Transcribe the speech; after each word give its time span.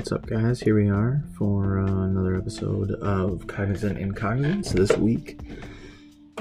what's 0.00 0.12
up, 0.12 0.24
guys? 0.24 0.58
Here 0.58 0.74
we 0.74 0.88
are 0.88 1.22
for 1.36 1.78
uh, 1.78 1.84
another 1.84 2.34
episode 2.34 2.90
of 3.02 3.46
Cognizant 3.46 3.98
Incognizant. 3.98 4.64
This 4.74 4.96
week 4.96 5.38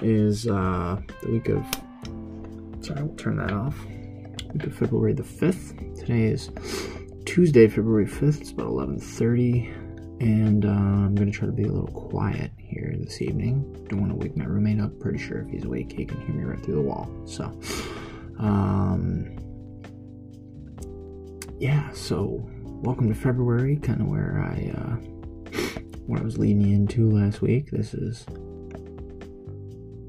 is 0.02 0.48
uh, 0.48 0.98
the 1.22 1.30
week 1.30 1.50
of. 1.50 1.66
Sorry, 2.80 3.04
we'll 3.04 3.18
turn 3.18 3.36
that 3.36 3.52
off. 3.52 3.76
Week 4.54 4.64
of 4.64 4.74
February 4.74 5.12
the 5.12 5.26
fifth. 5.26 5.76
Today 5.98 6.28
is 6.28 6.52
Tuesday, 7.26 7.68
February 7.68 8.08
fifth. 8.08 8.40
It's 8.40 8.52
about 8.52 8.68
eleven 8.68 8.98
thirty, 8.98 9.66
and 10.22 10.64
uh, 10.64 10.70
I'm 10.70 11.16
gonna 11.16 11.30
try 11.30 11.46
to 11.46 11.52
be 11.52 11.64
a 11.64 11.70
little 11.70 11.88
quiet 11.88 12.52
here 12.58 12.96
this 12.98 13.22
evening. 13.22 13.86
Don't 13.90 14.00
want 14.00 14.14
to 14.14 14.18
wake 14.18 14.38
my 14.38 14.46
roommate 14.46 14.80
up. 14.80 14.98
Pretty 15.02 15.20
sure 15.20 15.42
if 15.42 15.50
he's 15.50 15.66
awake, 15.66 15.92
he 15.92 16.06
can 16.06 16.22
hear 16.22 16.34
me 16.34 16.46
right 16.46 16.64
through 16.64 16.76
the 16.76 16.82
wall. 16.82 17.12
So, 17.26 17.44
um, 18.40 19.36
yeah. 21.60 21.92
So 21.92 22.50
welcome 22.82 23.10
to 23.10 23.16
February, 23.16 23.76
kind 23.78 24.00
of 24.00 24.08
where 24.08 24.40
I 24.42 24.72
uh, 24.78 24.96
what 26.06 26.22
I 26.22 26.24
was 26.24 26.38
leading 26.38 26.72
into 26.72 27.10
last 27.10 27.42
week. 27.42 27.72
This 27.72 27.94
is 27.94 28.26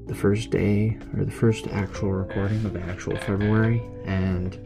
the 0.07 0.15
first 0.15 0.51
day 0.51 0.97
or 1.15 1.25
the 1.25 1.31
first 1.31 1.67
actual 1.67 2.13
recording 2.13 2.63
of 2.65 2.77
actual 2.77 3.17
February, 3.17 3.81
and 4.05 4.57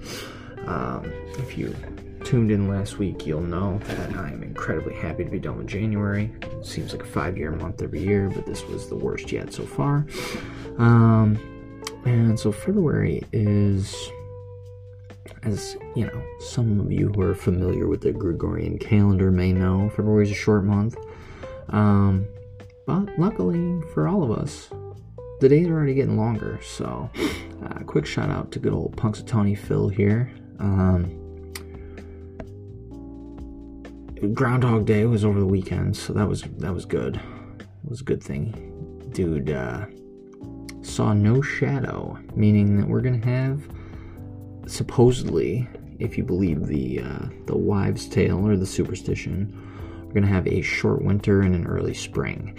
um, 0.68 1.12
if 1.40 1.58
you 1.58 1.76
tuned 2.24 2.52
in 2.52 2.68
last 2.68 3.00
week, 3.00 3.26
you'll 3.26 3.42
know 3.42 3.80
that 3.86 4.16
I 4.16 4.30
am 4.30 4.44
incredibly 4.44 4.94
happy 4.94 5.24
to 5.24 5.30
be 5.30 5.40
done 5.40 5.58
with 5.58 5.68
January. 5.68 6.32
It 6.42 6.66
seems 6.66 6.92
like 6.92 7.02
a 7.02 7.08
five-year 7.08 7.52
month 7.52 7.82
every 7.82 8.02
year, 8.02 8.30
but 8.30 8.46
this 8.46 8.66
was 8.68 8.88
the 8.88 8.96
worst 8.96 9.32
yet 9.32 9.52
so 9.52 9.66
far. 9.66 10.06
Um, 10.78 11.40
and 12.06 12.40
so 12.40 12.52
February 12.52 13.24
is 13.32 13.96
as 15.44 15.78
you 15.96 16.06
know, 16.06 16.26
some 16.40 16.80
of 16.80 16.92
you 16.92 17.10
who 17.10 17.22
are 17.22 17.36
familiar 17.36 17.88
with 17.88 18.02
the 18.02 18.12
Gregorian 18.12 18.78
calendar 18.78 19.32
may 19.32 19.52
know, 19.52 19.90
February 19.90 20.24
is 20.24 20.32
a 20.32 20.36
short 20.36 20.64
month. 20.64 20.96
Um, 21.70 22.28
but 22.86 23.18
luckily 23.18 23.82
for 23.94 24.08
all 24.08 24.24
of 24.24 24.32
us, 24.32 24.70
the 25.40 25.50
days 25.50 25.68
are 25.68 25.74
already 25.74 25.94
getting 25.94 26.18
longer. 26.18 26.60
So, 26.64 27.10
uh, 27.64 27.80
quick 27.86 28.06
shout 28.06 28.30
out 28.30 28.52
to 28.52 28.60
good 28.60 28.74
old 28.74 28.96
Punxsutawney 28.96 29.58
Phil 29.58 29.90
here. 29.90 30.32
Um, 30.60 31.22
Groundhog 34.34 34.86
Day 34.86 35.06
was 35.06 35.26
over 35.26 35.40
the 35.40 35.46
weekend, 35.46 35.96
so 35.96 36.14
that 36.14 36.28
was 36.28 36.44
that 36.58 36.74
was 36.74 36.86
good. 36.86 37.18
It 37.60 37.90
was 37.90 38.02
a 38.02 38.04
good 38.04 38.24
thing, 38.24 39.10
dude. 39.12 39.52
Uh, 39.52 39.86
saw 40.82 41.14
no 41.14 41.42
shadow, 41.42 42.18
meaning 42.36 42.78
that 42.78 42.88
we're 42.88 43.02
gonna 43.02 43.26
have 43.26 43.68
supposedly, 44.68 45.68
if 46.00 46.18
you 46.18 46.24
believe 46.24 46.68
the 46.68 47.02
uh, 47.02 47.26
the 47.46 47.58
wives' 47.58 48.08
tale 48.08 48.46
or 48.48 48.58
the 48.58 48.66
superstition, 48.66 49.54
we're 50.06 50.14
gonna 50.14 50.28
have 50.28 50.48
a 50.48 50.62
short 50.62 51.02
winter 51.02 51.42
and 51.42 51.56
an 51.56 51.68
early 51.68 51.94
spring. 51.94 52.58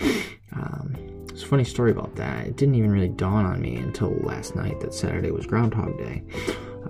Um, 0.53 0.95
it's 1.31 1.43
a 1.43 1.47
funny 1.47 1.65
story 1.65 1.91
about 1.91 2.17
that. 2.17 2.47
It 2.47 2.57
didn't 2.57 2.77
even 2.77 2.91
really 2.91 3.09
dawn 3.09 3.45
on 3.45 3.61
me 3.61 3.77
until 3.77 4.15
last 4.21 4.57
night 4.57 4.81
that 4.81 4.95
Saturday 4.95 5.31
was 5.31 5.45
Groundhog 5.47 5.99
Day. 5.99 6.23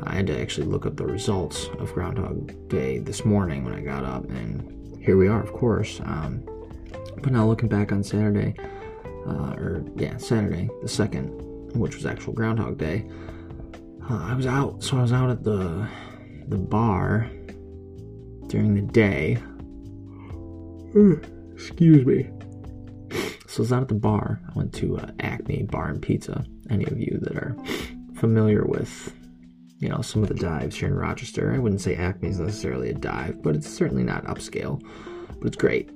I 0.04 0.14
had 0.14 0.26
to 0.28 0.40
actually 0.40 0.66
look 0.68 0.86
up 0.86 0.96
the 0.96 1.06
results 1.06 1.68
of 1.78 1.92
Groundhog 1.92 2.68
Day 2.68 2.98
this 2.98 3.24
morning 3.24 3.64
when 3.64 3.74
I 3.74 3.80
got 3.80 4.04
up, 4.04 4.24
and 4.30 5.02
here 5.02 5.16
we 5.16 5.26
are, 5.26 5.42
of 5.42 5.52
course. 5.52 6.00
Um, 6.04 6.42
but 7.22 7.32
now 7.32 7.46
looking 7.46 7.68
back 7.68 7.90
on 7.92 8.04
Saturday, 8.04 8.54
uh, 9.26 9.54
or 9.54 9.84
yeah, 9.96 10.16
Saturday 10.18 10.68
the 10.82 10.88
second, 10.88 11.30
which 11.74 11.96
was 11.96 12.06
actual 12.06 12.32
Groundhog 12.32 12.78
Day, 12.78 13.06
uh, 14.10 14.26
I 14.30 14.34
was 14.34 14.46
out. 14.46 14.82
So 14.82 14.98
I 14.98 15.02
was 15.02 15.12
out 15.12 15.30
at 15.30 15.44
the 15.44 15.88
the 16.48 16.58
bar 16.58 17.30
during 18.48 18.74
the 18.74 18.82
day. 18.92 19.38
Excuse 21.54 22.06
me. 22.06 22.30
So 23.46 23.58
I 23.58 23.62
was 23.62 23.72
out 23.72 23.82
at 23.82 23.88
the 23.88 23.94
bar. 23.94 24.40
I 24.48 24.52
went 24.56 24.74
to 24.74 24.98
uh, 24.98 25.10
Acme 25.20 25.64
Bar 25.64 25.88
and 25.88 26.02
Pizza. 26.02 26.44
Any 26.70 26.84
of 26.84 26.98
you 26.98 27.18
that 27.22 27.36
are 27.36 27.56
familiar 28.14 28.64
with 28.64 29.12
you 29.78 29.88
know, 29.88 30.00
some 30.00 30.22
of 30.22 30.28
the 30.28 30.34
dives 30.34 30.76
here 30.76 30.88
in 30.88 30.94
Rochester. 30.94 31.52
I 31.52 31.58
wouldn't 31.58 31.80
say 31.80 31.96
Acme 31.96 32.28
is 32.28 32.40
necessarily 32.40 32.90
a 32.90 32.94
dive, 32.94 33.42
but 33.42 33.54
it's 33.54 33.68
certainly 33.68 34.04
not 34.04 34.24
upscale. 34.24 34.82
But 35.38 35.48
it's 35.48 35.56
great. 35.56 35.90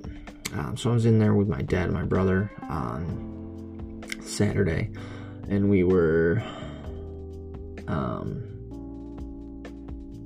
Um, 0.53 0.76
so 0.76 0.91
I 0.91 0.94
was 0.94 1.06
in 1.06 1.19
there 1.19 1.34
with 1.34 1.49
my 1.49 1.62
dad 1.62 1.84
and 1.84 1.94
my 1.94 2.04
brother 2.04 2.50
on 2.69 4.03
Saturday, 4.20 4.91
and 5.49 5.70
we 5.70 5.84
were, 5.84 6.43
um, 7.89 8.43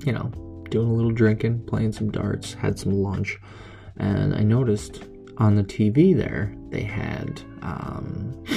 you 0.05 0.13
know, 0.13 0.31
doing 0.71 0.89
a 0.89 0.93
little 0.93 1.13
drinking, 1.13 1.65
playing 1.67 1.93
some 1.93 2.11
darts, 2.11 2.55
had 2.55 2.79
some 2.79 2.93
lunch, 2.93 3.39
and 3.97 4.35
I 4.35 4.43
noticed 4.43 5.05
on 5.39 5.55
the 5.57 5.65
TV 5.65 6.17
there 6.17 6.55
they 6.71 6.83
had. 6.83 7.43
Um, 7.63 8.45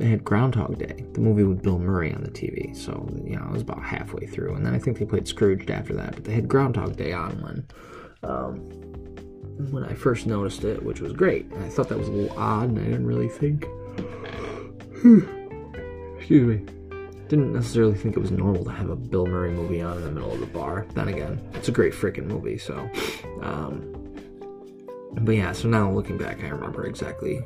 they 0.00 0.06
had 0.06 0.24
Groundhog 0.24 0.78
Day, 0.78 1.04
the 1.12 1.20
movie 1.20 1.44
with 1.44 1.62
Bill 1.62 1.78
Murray 1.78 2.12
on 2.14 2.24
the 2.24 2.30
TV. 2.30 2.74
So, 2.74 3.06
you 3.22 3.36
know, 3.36 3.44
I 3.46 3.52
was 3.52 3.60
about 3.60 3.82
halfway 3.82 4.26
through. 4.26 4.54
And 4.54 4.64
then 4.64 4.74
I 4.74 4.78
think 4.78 4.98
they 4.98 5.04
played 5.04 5.28
Scrooged 5.28 5.70
after 5.70 5.94
that. 5.94 6.14
But 6.14 6.24
they 6.24 6.32
had 6.32 6.48
Groundhog 6.48 6.96
Day 6.96 7.12
on 7.12 7.32
when, 7.42 7.66
um, 8.22 8.56
when 9.70 9.84
I 9.84 9.92
first 9.92 10.26
noticed 10.26 10.64
it, 10.64 10.82
which 10.82 11.02
was 11.02 11.12
great. 11.12 11.52
I 11.52 11.68
thought 11.68 11.90
that 11.90 11.98
was 11.98 12.08
a 12.08 12.12
little 12.12 12.38
odd, 12.38 12.70
and 12.70 12.78
I 12.78 12.84
didn't 12.84 13.06
really 13.06 13.28
think. 13.28 13.66
Excuse 16.30 16.60
me. 16.60 16.64
Didn't 17.26 17.52
necessarily 17.52 17.96
think 17.96 18.16
it 18.16 18.20
was 18.20 18.30
normal 18.30 18.62
to 18.62 18.70
have 18.70 18.88
a 18.88 18.94
Bill 18.94 19.26
Murray 19.26 19.50
movie 19.50 19.82
on 19.82 19.96
in 19.96 20.04
the 20.04 20.12
middle 20.12 20.30
of 20.32 20.38
the 20.38 20.46
bar. 20.46 20.86
Then 20.94 21.08
again, 21.08 21.44
it's 21.54 21.66
a 21.66 21.72
great 21.72 21.92
freaking 21.92 22.26
movie, 22.26 22.56
so. 22.56 22.88
Um, 23.42 23.92
but 25.22 25.32
yeah, 25.32 25.50
so 25.50 25.66
now 25.66 25.90
looking 25.90 26.18
back, 26.18 26.44
I 26.44 26.50
remember 26.50 26.86
exactly 26.86 27.42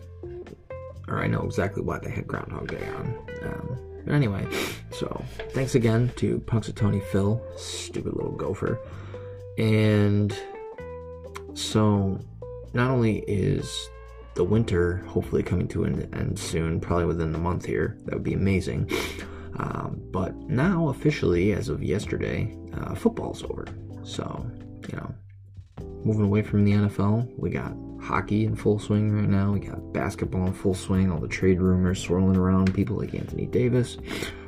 or 1.09 1.19
I 1.19 1.29
know 1.29 1.41
exactly 1.45 1.83
why 1.83 1.99
they 1.99 2.11
had 2.11 2.27
Groundhog 2.27 2.69
Day 2.69 2.87
on. 2.89 3.19
Um, 3.45 3.79
but 4.05 4.13
anyway, 4.13 4.47
so 4.91 5.25
thanks 5.53 5.75
again 5.75 6.13
to 6.17 6.41
Punxsutawney 6.41 7.03
Phil, 7.05 7.43
stupid 7.57 8.13
little 8.13 8.37
gopher. 8.37 8.79
And 9.57 10.37
so, 11.55 12.21
not 12.75 12.91
only 12.91 13.21
is 13.21 13.89
the 14.35 14.45
winter 14.45 14.99
hopefully 15.09 15.43
coming 15.43 15.69
to 15.69 15.85
an 15.85 16.13
end 16.15 16.39
soon, 16.39 16.81
probably 16.81 17.07
within 17.07 17.33
the 17.33 17.39
month 17.39 17.65
here, 17.65 17.99
that 18.05 18.15
would 18.15 18.25
be 18.25 18.35
amazing. 18.35 18.91
Um, 19.57 20.01
but 20.11 20.35
now, 20.49 20.89
officially, 20.89 21.53
as 21.53 21.69
of 21.69 21.83
yesterday, 21.83 22.57
uh, 22.75 22.95
football's 22.95 23.45
over. 23.45 23.67
So, 24.03 24.45
you 24.89 24.97
know, 24.97 25.15
moving 26.05 26.25
away 26.25 26.43
from 26.43 26.65
the 26.65 26.73
NFL, 26.73 27.33
we 27.39 27.51
got 27.51 27.75
hockey 28.03 28.45
in 28.45 28.57
full 28.57 28.79
swing 28.79 29.13
right 29.13 29.29
now. 29.29 29.53
We 29.53 29.61
got 29.61 29.93
basketball 29.93 30.47
in 30.47 30.53
full 30.53 30.75
swing. 30.75 31.11
All 31.11 31.21
the 31.21 31.29
trade 31.29 31.61
rumors 31.61 32.01
swirling 32.01 32.37
around. 32.37 32.75
People 32.75 32.97
like 32.97 33.15
Anthony 33.15 33.47
Davis, 33.47 33.97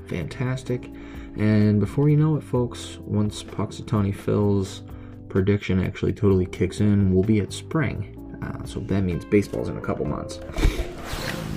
fantastic. 0.09 0.91
And 1.37 1.81
before 1.81 2.09
you 2.09 2.17
know 2.17 2.37
it, 2.37 2.43
folks, 2.43 2.99
once 3.01 3.43
Punxsutawney 3.45 4.15
Phil's 4.15 4.83
prediction 5.29 5.83
actually 5.83 6.15
totally 6.15 6.47
kicks 6.47 6.81
in, 6.81 7.15
we'll 7.15 7.25
be 7.25 7.41
at 7.41 7.53
spring. 7.53 8.16
Uh, 8.43 8.65
so 8.65 8.81
that 8.81 9.03
means 9.03 9.25
baseball's 9.25 9.69
in 9.69 9.77
a 9.77 9.81
couple 9.81 10.05
months. 10.05 10.39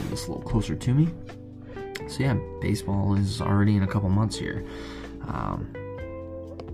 This 0.10 0.28
a 0.28 0.32
little 0.32 0.42
closer 0.42 0.76
to 0.76 0.94
me. 0.94 1.10
So 2.08 2.24
yeah, 2.24 2.38
baseball 2.62 3.16
is 3.16 3.42
already 3.42 3.76
in 3.76 3.84
a 3.84 3.88
couple 3.88 4.10
months 4.10 4.38
here. 4.38 4.66
Um, 5.28 5.72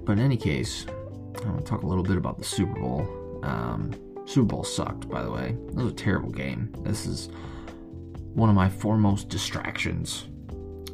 but 0.05 0.13
in 0.13 0.19
any 0.19 0.37
case, 0.37 0.85
I 1.43 1.49
want 1.49 1.65
to 1.65 1.69
talk 1.69 1.83
a 1.83 1.87
little 1.87 2.03
bit 2.03 2.17
about 2.17 2.37
the 2.37 2.45
Super 2.45 2.79
Bowl. 2.79 3.41
Um, 3.43 3.93
Super 4.25 4.45
Bowl 4.45 4.63
sucked, 4.63 5.09
by 5.09 5.21
the 5.21 5.31
way. 5.31 5.49
It 5.67 5.75
was 5.75 5.91
a 5.91 5.95
terrible 5.95 6.31
game. 6.31 6.73
This 6.79 7.05
is 7.05 7.29
one 8.33 8.49
of 8.49 8.55
my 8.55 8.69
foremost 8.69 9.29
distractions 9.29 10.27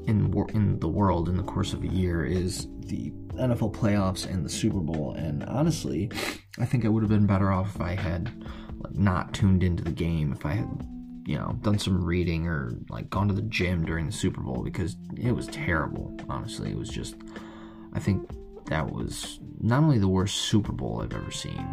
in 0.08 0.34
in 0.54 0.80
the 0.80 0.88
world 0.88 1.30
in 1.30 1.38
the 1.38 1.44
course 1.44 1.74
of 1.74 1.84
a 1.84 1.88
year 1.88 2.26
is 2.26 2.68
the 2.80 3.12
NFL 3.36 3.74
playoffs 3.74 4.26
and 4.30 4.44
the 4.46 4.50
Super 4.50 4.80
Bowl. 4.80 5.14
And 5.14 5.44
honestly, 5.46 6.12
I 6.60 6.66
think 6.66 6.86
I 6.86 6.90
would 6.90 7.04
have 7.04 7.10
been 7.10 7.26
better 7.26 7.52
off 7.52 7.76
if 7.76 7.82
I 7.82 7.96
had 7.96 8.32
like 8.84 8.96
not 8.96 9.34
tuned 9.34 9.64
into 9.64 9.84
the 9.84 9.92
game. 9.92 10.32
If 10.32 10.46
I 10.46 10.54
had 10.54 10.88
you 11.26 11.38
know 11.38 11.58
done 11.62 11.80
some 11.80 12.04
reading 12.04 12.48
or 12.48 12.74
like 12.90 13.10
gone 13.10 13.28
to 13.28 13.34
the 13.34 13.42
gym 13.44 13.86
during 13.86 14.06
the 14.06 14.12
Super 14.12 14.42
Bowl 14.42 14.64
because 14.64 14.96
it 15.18 15.32
was 15.32 15.48
terrible. 15.48 16.16
Honestly, 16.30 16.72
it 16.72 16.78
was 16.78 16.90
just. 16.90 17.16
I 17.94 18.00
think 18.00 18.30
that 18.68 18.92
was 18.92 19.40
not 19.60 19.84
only 19.84 19.98
the 19.98 20.08
worst 20.08 20.38
Super 20.38 20.72
Bowl 20.72 21.02
I've 21.02 21.14
ever 21.14 21.32
seen, 21.32 21.68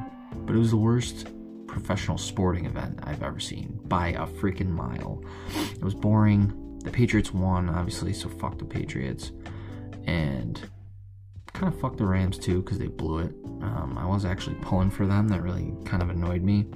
but 0.45 0.55
it 0.55 0.59
was 0.59 0.71
the 0.71 0.77
worst 0.77 1.29
professional 1.69 2.19
sporting 2.19 2.67
event 2.67 2.99
I've 3.05 3.23
ever 3.23 3.39
seen 3.39 3.79
by 3.85 4.09
a 4.09 4.27
freaking 4.27 4.71
mile. 4.71 5.23
It 5.73 5.85
was 5.85 5.95
boring. 5.95 6.79
The 6.83 6.91
Patriots 6.91 7.33
won, 7.33 7.69
obviously, 7.69 8.13
so 8.13 8.29
fuck 8.29 8.59
the 8.59 8.65
Patriots. 8.65 9.31
And 10.07 10.61
kind 11.53 11.73
of 11.73 11.81
fucked 11.81 11.99
the 11.99 12.07
Rams 12.07 12.39
too 12.39 12.63
because 12.63 12.79
they 12.79 12.87
blew 12.87 13.19
it. 13.19 13.35
Um, 13.63 13.97
I 13.99 14.07
was 14.07 14.25
actually 14.25 14.57
pulling 14.63 14.91
for 14.91 15.07
them. 15.07 15.29
That 15.29 15.43
really 15.43 15.75
kind 15.85 16.03
of 16.03 16.11
annoyed 16.11 16.43
me. 16.43 16.67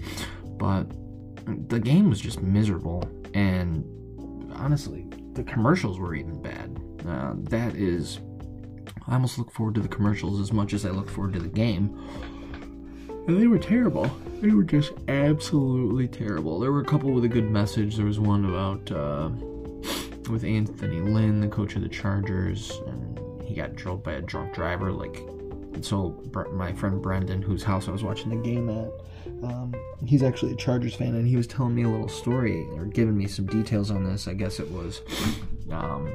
But 0.59 0.85
the 1.69 1.81
game 1.81 2.09
was 2.09 2.21
just 2.21 2.41
miserable. 2.43 3.09
And 3.35 3.85
honestly, 4.55 5.07
the 5.33 5.45
commercials 5.45 5.99
were 5.99 6.15
even 6.15 6.41
bad. 6.43 6.81
Uh, 7.07 7.35
that 7.51 7.75
is. 7.75 8.21
I 9.09 9.15
almost 9.15 9.39
look 9.39 9.51
forward 9.51 9.75
to 9.77 9.81
the 9.81 9.89
commercials 9.89 10.41
as 10.41 10.53
much 10.53 10.73
as 10.73 10.87
I 10.87 10.91
look 10.91 11.09
forward 11.09 11.33
to 11.35 11.41
the 11.41 11.49
game 11.49 11.99
and 13.27 13.41
they 13.41 13.47
were 13.47 13.59
terrible. 13.59 14.11
They 14.41 14.51
were 14.51 14.65
just 14.65 14.93
absolutely 15.09 16.09
terrible. 16.09 16.59
There 16.59 16.73
were 16.73 16.81
a 16.81 16.85
couple 16.85 17.13
with 17.13 17.25
a 17.25 17.29
good 17.29 17.49
message. 17.51 17.97
There 17.97 18.07
was 18.07 18.19
one 18.19 18.45
about 18.45 18.91
uh, 18.91 19.31
with 20.31 20.45
Anthony 20.45 21.01
Lynn, 21.01 21.41
the 21.41 21.49
coach 21.49 21.77
of 21.77 21.83
the 21.83 21.89
Chargers, 21.89 22.73
and 22.87 23.12
he 23.45 23.55
got 23.55 23.77
drilled 23.77 24.03
by 24.03 24.13
a 24.13 24.23
drunk 24.23 24.55
driver. 24.55 24.93
Like, 24.93 25.23
so 25.83 26.23
my 26.53 26.73
friend 26.73 27.03
Brendan, 27.03 27.43
whose 27.43 27.63
house 27.63 27.89
I 27.89 27.91
was 27.91 28.03
watching 28.03 28.31
the 28.31 28.37
game 28.37 28.69
at, 28.69 28.91
um, 29.45 29.75
he's 30.07 30.23
actually 30.23 30.53
a 30.53 30.57
Chargers 30.57 30.95
fan, 30.95 31.15
and 31.15 31.27
he 31.27 31.37
was 31.37 31.47
telling 31.47 31.75
me 31.75 31.83
a 31.83 31.89
little 31.89 32.09
story 32.09 32.67
or 32.73 32.85
giving 32.85 33.17
me 33.17 33.27
some 33.27 33.47
details 33.47 33.91
on 33.91 34.05
this. 34.05 34.29
I 34.29 34.35
guess 34.35 34.61
it 34.61 34.71
was. 34.71 35.01
Um, 35.71 36.13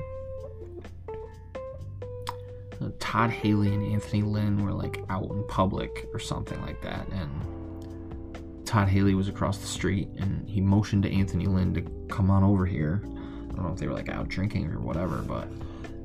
Todd 3.00 3.32
Haley 3.32 3.74
and 3.74 3.94
Anthony 3.94 4.22
Lynn 4.22 4.64
were 4.64 4.72
like 4.74 5.04
out 5.10 5.30
in 5.32 5.44
public 5.48 6.08
or 6.14 6.20
something 6.20 6.62
like 6.62 6.82
that, 6.82 7.08
and 7.10 8.66
Todd 8.68 8.90
Haley 8.90 9.16
was 9.16 9.30
across 9.30 9.60
the 9.60 9.68
street 9.68 10.10
and 10.18 10.48
he 10.48 10.60
motioned 10.60 11.04
to 11.04 11.12
Anthony 11.12 11.48
Lynn 11.48 11.74
to 11.74 11.82
come 12.14 12.30
on 12.30 12.44
over 12.44 12.66
here. 12.66 13.02
I 13.06 13.54
don't 13.56 13.64
know 13.64 13.72
if 13.72 13.80
they 13.80 13.88
were 13.88 13.94
like 13.94 14.10
out 14.10 14.28
drinking 14.28 14.68
or 14.72 14.80
whatever, 14.80 15.20
but 15.20 15.48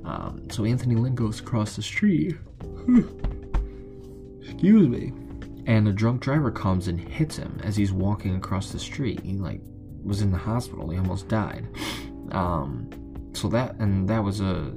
um, 0.04 0.48
so 0.50 0.64
Anthony 0.64 0.96
Lynn 0.96 1.14
goes 1.14 1.40
across 1.40 1.76
the 1.76 1.82
street. 1.82 2.36
Excuse 4.42 4.88
me. 4.88 5.12
And 5.66 5.86
a 5.86 5.92
drunk 5.92 6.20
driver 6.20 6.50
comes 6.50 6.88
and 6.88 6.98
hits 6.98 7.36
him 7.36 7.60
as 7.62 7.76
he's 7.76 7.92
walking 7.92 8.34
across 8.34 8.72
the 8.72 8.78
street. 8.78 9.20
He 9.20 9.34
like 9.34 9.60
was 10.02 10.20
in 10.22 10.32
the 10.32 10.38
hospital. 10.38 10.90
He 10.90 10.98
almost 10.98 11.28
died. 11.28 11.66
Um, 12.30 12.88
so 13.34 13.46
that 13.48 13.74
and 13.78 14.08
that 14.08 14.24
was 14.24 14.40
a 14.40 14.68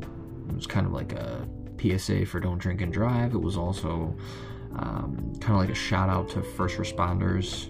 it 0.50 0.56
was 0.56 0.68
kind 0.68 0.86
of 0.86 0.92
like 0.92 1.14
a 1.14 1.48
PSA 1.80 2.26
for 2.26 2.42
don't 2.42 2.58
drink 2.58 2.82
and 2.82 2.92
drive. 2.92 3.34
It 3.34 3.42
was 3.42 3.56
also 3.56 4.14
um, 4.78 5.34
kind 5.40 5.54
of 5.54 5.58
like 5.58 5.70
a 5.70 5.76
shout 5.76 6.10
out 6.10 6.28
to 6.30 6.42
first 6.42 6.78
responders, 6.78 7.70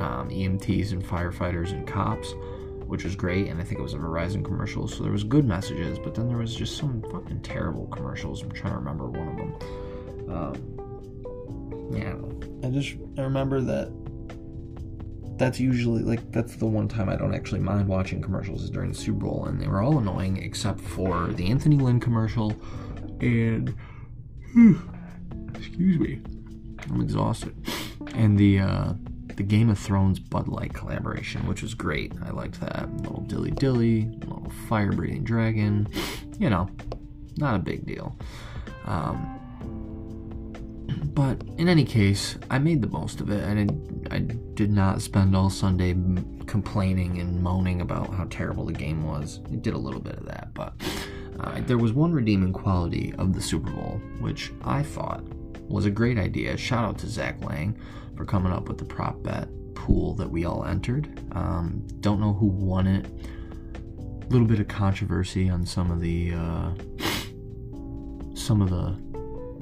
um, 0.00 0.28
EMTs, 0.28 0.92
and 0.92 1.02
firefighters 1.02 1.72
and 1.72 1.86
cops, 1.86 2.34
which 2.92 3.04
was 3.04 3.16
great. 3.16 3.48
And 3.48 3.58
I 3.58 3.64
think 3.64 3.80
it 3.80 3.82
was 3.82 3.94
a 3.94 3.96
Verizon 3.96 4.44
commercial, 4.44 4.86
so 4.86 5.02
there 5.02 5.12
was 5.12 5.24
good 5.24 5.46
messages. 5.46 5.98
But 5.98 6.14
then 6.14 6.28
there 6.28 6.36
was 6.36 6.54
just 6.54 6.76
some 6.76 7.00
fucking 7.10 7.40
terrible 7.40 7.86
commercials. 7.86 8.42
I'm 8.42 8.50
trying 8.50 8.74
to 8.74 8.78
remember 8.78 9.06
one 9.06 9.28
of 9.28 9.36
them. 9.38 10.30
Um, 10.30 11.90
yeah, 11.90 12.68
I 12.68 12.70
just 12.70 12.96
I 13.16 13.22
remember 13.22 13.62
that. 13.62 13.90
That's 15.38 15.58
usually 15.58 16.02
like 16.02 16.30
that's 16.32 16.56
the 16.56 16.66
one 16.66 16.86
time 16.86 17.08
I 17.08 17.16
don't 17.16 17.34
actually 17.34 17.60
mind 17.60 17.88
watching 17.88 18.20
commercials 18.20 18.62
is 18.62 18.68
during 18.68 18.90
the 18.92 18.98
Super 18.98 19.20
Bowl, 19.20 19.46
and 19.46 19.58
they 19.58 19.68
were 19.68 19.80
all 19.80 19.96
annoying 19.96 20.36
except 20.36 20.78
for 20.78 21.28
the 21.28 21.50
Anthony 21.50 21.76
Lynn 21.76 21.98
commercial 21.98 22.54
and 23.22 23.74
excuse 25.54 25.98
me, 25.98 26.20
I'm 26.90 27.00
exhausted. 27.00 27.54
And 28.14 28.36
the 28.36 28.60
uh, 28.60 28.92
the 29.36 29.42
Game 29.42 29.70
of 29.70 29.78
Thrones 29.78 30.18
Bud 30.18 30.48
Light 30.48 30.72
collaboration, 30.72 31.46
which 31.46 31.62
was 31.62 31.74
great. 31.74 32.12
I 32.24 32.30
liked 32.30 32.60
that. 32.60 32.84
A 32.84 32.86
little 33.02 33.22
dilly 33.22 33.50
dilly, 33.50 34.10
little 34.18 34.50
fire 34.68 34.92
breathing 34.92 35.24
dragon. 35.24 35.88
You 36.38 36.50
know, 36.50 36.68
not 37.36 37.56
a 37.56 37.58
big 37.58 37.86
deal. 37.86 38.16
Um, 38.84 39.38
but 41.14 41.42
in 41.58 41.68
any 41.68 41.84
case, 41.84 42.36
I 42.50 42.58
made 42.58 42.80
the 42.82 42.88
most 42.88 43.20
of 43.20 43.30
it. 43.30 43.44
I 43.44 43.54
did, 43.54 44.08
I 44.10 44.18
did 44.18 44.72
not 44.72 45.02
spend 45.02 45.36
all 45.36 45.50
Sunday 45.50 45.94
complaining 46.46 47.18
and 47.18 47.42
moaning 47.42 47.80
about 47.80 48.14
how 48.14 48.26
terrible 48.30 48.64
the 48.64 48.72
game 48.72 49.04
was. 49.04 49.40
I 49.50 49.56
did 49.56 49.74
a 49.74 49.78
little 49.78 50.00
bit 50.00 50.16
of 50.16 50.26
that, 50.26 50.54
but 50.54 50.74
uh, 51.40 51.60
there 51.66 51.78
was 51.78 51.92
one 51.92 52.12
redeeming 52.12 52.52
quality 52.52 53.14
of 53.18 53.34
the 53.34 53.40
Super 53.40 53.70
Bowl, 53.70 54.00
which 54.20 54.52
I 54.64 54.82
thought 54.82 55.22
was 55.68 55.86
a 55.86 55.90
great 55.90 56.18
idea. 56.18 56.56
Shout 56.56 56.84
out 56.84 56.98
to 56.98 57.08
Zach 57.08 57.42
Lang 57.44 57.78
for 58.16 58.24
coming 58.24 58.52
up 58.52 58.68
with 58.68 58.78
the 58.78 58.84
prop 58.84 59.22
bet 59.22 59.48
pool 59.74 60.14
that 60.14 60.30
we 60.30 60.44
all 60.44 60.64
entered. 60.64 61.08
Um, 61.32 61.84
don't 62.00 62.20
know 62.20 62.32
who 62.32 62.46
won 62.46 62.86
it. 62.86 63.06
A 63.76 64.26
little 64.28 64.46
bit 64.46 64.60
of 64.60 64.68
controversy 64.68 65.48
on 65.48 65.66
some 65.66 65.90
of 65.90 66.00
the 66.00 66.32
uh, 66.32 66.70
some 68.34 68.62
of 68.62 68.70
the 68.70 68.96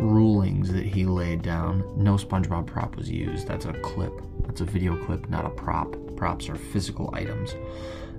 rulings 0.03 0.73
that 0.73 0.85
he 0.85 1.05
laid 1.05 1.43
down. 1.43 1.85
No 1.97 2.15
SpongeBob 2.15 2.67
prop 2.67 2.97
was 2.97 3.11
used. 3.11 3.47
That's 3.47 3.67
a 3.67 3.73
clip. 3.75 4.13
That's 4.47 4.61
a 4.61 4.65
video 4.65 4.97
clip, 5.05 5.29
not 5.29 5.45
a 5.45 5.51
prop. 5.51 5.95
Props 6.17 6.49
are 6.49 6.57
physical 6.57 7.11
items. 7.15 7.55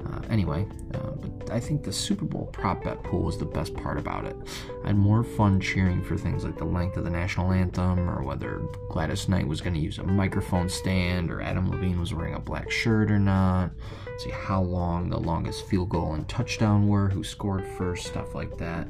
Uh, 0.06 0.22
anyway, 0.30 0.66
uh, 0.96 1.12
but 1.38 1.52
I 1.52 1.60
think 1.60 1.84
the 1.84 1.94
Super 1.94 2.26
Bowl 2.26 2.48
prop 2.52 2.84
bet 2.84 3.04
pool 3.04 3.22
was 3.22 3.38
the 3.38 3.46
best 3.46 3.74
part 3.76 3.98
about 3.98 4.26
it. 4.26 4.36
I 4.84 4.88
had 4.88 4.98
more 4.98 5.24
fun 5.24 5.60
cheering 5.60 6.04
for 6.04 6.18
things 6.18 6.44
like 6.44 6.58
the 6.58 6.66
length 6.66 6.98
of 6.98 7.04
the 7.04 7.10
national 7.10 7.52
anthem, 7.52 8.10
or 8.10 8.24
whether 8.24 8.62
Gladys 8.90 9.30
Knight 9.30 9.48
was 9.48 9.62
going 9.62 9.76
to 9.76 9.80
use 9.80 10.00
a 10.00 10.04
microphone 10.04 10.70
stand, 10.70 11.30
or 11.30 11.42
Adam 11.42 11.70
Levine 11.70 12.00
was 12.00 12.14
wearing 12.14 12.34
a 12.34 12.40
black 12.40 12.72
shirt 12.72 13.12
or 13.12 13.20
not. 13.20 13.72
See 14.18 14.32
how 14.32 14.62
long 14.62 15.10
the 15.10 15.20
longest 15.20 15.68
field 15.68 15.90
goal 15.90 16.14
and 16.14 16.28
touchdown 16.28 16.88
were, 16.88 17.10
who 17.10 17.24
scored 17.24 17.66
first, 17.78 18.08
stuff 18.08 18.36
like 18.36 18.58
that. 18.58 18.88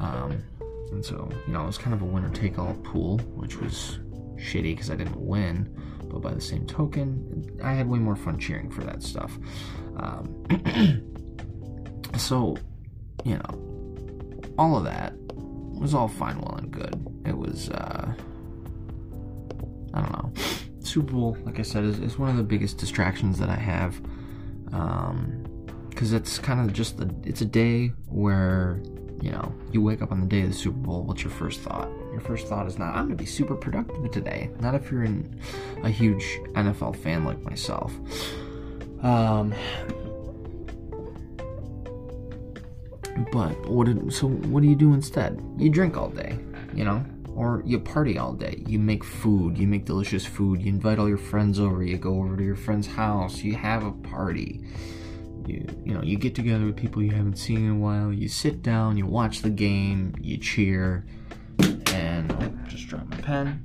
Um, 0.00 0.42
and 0.92 1.04
so, 1.04 1.28
you 1.46 1.52
know, 1.52 1.64
it 1.64 1.66
was 1.66 1.78
kind 1.78 1.94
of 1.94 2.02
a 2.02 2.04
winner 2.04 2.30
take 2.30 2.58
all 2.58 2.74
pool, 2.84 3.18
which 3.34 3.56
was 3.60 3.98
shitty 4.36 4.74
because 4.74 4.90
I 4.90 4.96
didn't 4.96 5.20
win. 5.20 5.74
But 6.08 6.22
by 6.22 6.32
the 6.34 6.40
same 6.40 6.66
token, 6.66 7.58
I 7.62 7.72
had 7.72 7.88
way 7.88 7.98
more 7.98 8.16
fun 8.16 8.38
cheering 8.38 8.70
for 8.70 8.84
that 8.84 9.02
stuff. 9.02 9.38
Um, 9.96 11.02
so, 12.18 12.56
you 13.24 13.36
know, 13.36 14.54
all 14.58 14.76
of 14.76 14.84
that 14.84 15.14
was 15.26 15.94
all 15.94 16.08
fine, 16.08 16.38
well, 16.40 16.56
and 16.56 16.70
good. 16.70 17.06
It 17.24 17.36
was, 17.36 17.70
uh, 17.70 18.12
I 19.94 20.00
don't 20.00 20.12
know. 20.12 20.32
Super 20.80 21.12
Bowl, 21.12 21.36
like 21.44 21.58
I 21.58 21.62
said, 21.62 21.84
is, 21.84 21.98
is 21.98 22.18
one 22.18 22.30
of 22.30 22.36
the 22.36 22.42
biggest 22.42 22.78
distractions 22.78 23.38
that 23.38 23.48
I 23.48 23.56
have. 23.56 24.00
Um, 24.72 25.42
because 25.90 26.12
it's 26.12 26.38
kind 26.38 26.60
of 26.60 26.74
just 26.74 26.98
the, 26.98 27.10
it's 27.24 27.40
a 27.40 27.46
day 27.46 27.88
where 28.06 28.82
you 29.20 29.30
know, 29.30 29.52
you 29.72 29.80
wake 29.80 30.02
up 30.02 30.12
on 30.12 30.20
the 30.20 30.26
day 30.26 30.42
of 30.42 30.48
the 30.48 30.54
Super 30.54 30.76
Bowl, 30.78 31.02
what's 31.02 31.22
your 31.22 31.30
first 31.30 31.60
thought? 31.60 31.88
Your 32.12 32.20
first 32.20 32.46
thought 32.48 32.66
is 32.66 32.78
not, 32.78 32.94
I'm 32.94 33.06
going 33.06 33.10
to 33.10 33.16
be 33.16 33.26
super 33.26 33.54
productive 33.54 34.10
today. 34.10 34.50
Not 34.60 34.74
if 34.74 34.90
you're 34.90 35.04
in 35.04 35.40
a 35.82 35.88
huge 35.88 36.22
NFL 36.52 36.96
fan 36.96 37.24
like 37.24 37.42
myself. 37.42 37.92
Um, 39.02 39.54
but 43.32 43.68
what 43.68 43.86
did, 43.86 44.12
so 44.12 44.28
what 44.28 44.62
do 44.62 44.68
you 44.68 44.76
do 44.76 44.92
instead? 44.94 45.40
You 45.56 45.70
drink 45.70 45.96
all 45.96 46.10
day, 46.10 46.38
you 46.74 46.84
know? 46.84 47.04
Or 47.34 47.62
you 47.66 47.78
party 47.78 48.18
all 48.18 48.32
day. 48.32 48.62
You 48.66 48.78
make 48.78 49.04
food, 49.04 49.58
you 49.58 49.66
make 49.66 49.84
delicious 49.84 50.24
food, 50.24 50.62
you 50.62 50.68
invite 50.68 50.98
all 50.98 51.08
your 51.08 51.18
friends 51.18 51.60
over, 51.60 51.82
you 51.82 51.98
go 51.98 52.14
over 52.18 52.36
to 52.36 52.42
your 52.42 52.56
friend's 52.56 52.86
house, 52.86 53.42
you 53.42 53.54
have 53.54 53.84
a 53.84 53.92
party 53.92 54.64
you 55.46 55.64
you 55.84 55.94
know 55.94 56.02
you 56.02 56.16
get 56.16 56.34
together 56.34 56.64
with 56.66 56.76
people 56.76 57.02
you 57.02 57.10
haven't 57.10 57.36
seen 57.36 57.64
in 57.64 57.70
a 57.70 57.76
while 57.76 58.12
you 58.12 58.28
sit 58.28 58.62
down 58.62 58.96
you 58.96 59.06
watch 59.06 59.42
the 59.42 59.50
game 59.50 60.14
you 60.20 60.36
cheer 60.36 61.06
and 61.92 62.32
oh, 62.32 62.68
just 62.68 62.88
drop 62.88 63.06
my 63.06 63.16
pen 63.18 63.64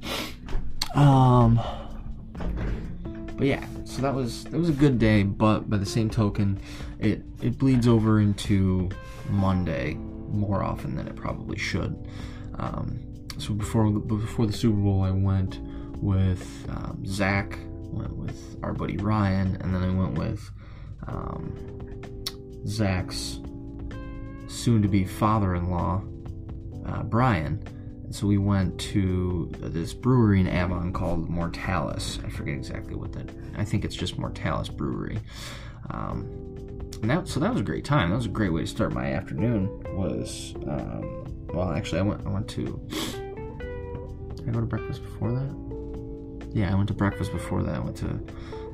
um 0.95 1.59
but 3.41 3.47
yeah 3.47 3.65
so 3.85 4.03
that 4.03 4.13
was 4.13 4.43
that 4.43 4.57
was 4.59 4.69
a 4.69 4.73
good 4.73 4.99
day 4.99 5.23
but 5.23 5.67
by 5.67 5.75
the 5.75 5.85
same 5.85 6.11
token 6.11 6.59
it 6.99 7.23
it 7.41 7.57
bleeds 7.57 7.87
over 7.87 8.19
into 8.19 8.87
monday 9.31 9.95
more 10.29 10.63
often 10.63 10.95
than 10.95 11.07
it 11.07 11.15
probably 11.15 11.57
should 11.57 12.07
um, 12.59 12.99
so 13.39 13.51
before 13.55 13.89
before 13.89 14.45
the 14.45 14.53
super 14.53 14.77
bowl 14.77 15.01
i 15.01 15.09
went 15.09 15.59
with 16.03 16.67
um, 16.69 17.03
zach 17.03 17.57
went 17.81 18.15
with 18.15 18.57
our 18.61 18.73
buddy 18.73 18.97
ryan 18.97 19.57
and 19.61 19.73
then 19.73 19.81
i 19.81 19.89
went 19.89 20.15
with 20.19 20.51
um, 21.07 21.57
Zach's 22.67 23.39
soon 24.47 24.83
to 24.83 24.87
be 24.87 25.03
father 25.03 25.55
in 25.55 25.71
law, 25.71 26.03
uh, 26.85 27.01
Brian. 27.01 27.63
So 28.13 28.27
we 28.27 28.37
went 28.37 28.79
to 28.79 29.49
this 29.59 29.93
brewery 29.93 30.39
in 30.39 30.47
Avon 30.47 30.93
called 30.93 31.29
Mortalis. 31.29 32.19
I 32.25 32.29
forget 32.29 32.53
exactly 32.53 32.95
what 32.95 33.13
that. 33.13 33.29
I 33.57 33.63
think 33.63 33.85
it's 33.85 33.95
just 33.95 34.17
Mortalis 34.17 34.69
Brewery. 34.69 35.19
Um, 35.89 36.25
and 37.01 37.09
that, 37.09 37.27
so 37.27 37.39
that 37.39 37.51
was 37.51 37.61
a 37.61 37.63
great 37.63 37.85
time. 37.85 38.09
That 38.09 38.15
was 38.15 38.25
a 38.27 38.29
great 38.29 38.53
way 38.53 38.61
to 38.61 38.67
start 38.67 38.93
my 38.93 39.13
afternoon. 39.13 39.69
Was 39.95 40.53
um, 40.67 41.47
well, 41.53 41.71
actually, 41.71 41.99
I 41.99 42.03
went. 42.03 42.25
I 42.25 42.29
went 42.29 42.47
to. 42.49 42.63
Did 44.35 44.47
I 44.47 44.51
go 44.51 44.59
to 44.59 44.65
breakfast 44.65 45.01
before 45.03 45.31
that? 45.33 46.49
Yeah, 46.53 46.71
I 46.71 46.75
went 46.75 46.87
to 46.89 46.93
breakfast 46.93 47.31
before 47.31 47.63
that. 47.63 47.75
I 47.75 47.79
went 47.79 47.97
to 47.97 48.07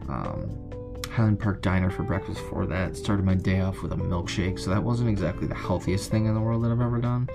um, 0.09 0.67
Highland 1.11 1.39
Park 1.39 1.61
Diner 1.61 1.89
for 1.89 2.03
breakfast 2.03 2.39
before 2.39 2.65
that. 2.67 2.95
Started 2.95 3.25
my 3.25 3.35
day 3.35 3.61
off 3.61 3.81
with 3.81 3.93
a 3.93 3.95
milkshake, 3.95 4.59
so 4.59 4.69
that 4.69 4.83
wasn't 4.83 5.09
exactly 5.09 5.47
the 5.47 5.55
healthiest 5.55 6.11
thing 6.11 6.25
in 6.25 6.33
the 6.33 6.41
world 6.41 6.63
that 6.63 6.71
I've 6.71 6.81
ever 6.81 6.99
done. 6.99 7.29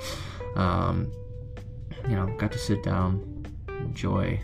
Um, 0.56 1.11
you 2.08 2.16
know, 2.16 2.26
got 2.38 2.52
to 2.52 2.58
sit 2.58 2.82
down, 2.82 3.46
enjoy 3.68 4.40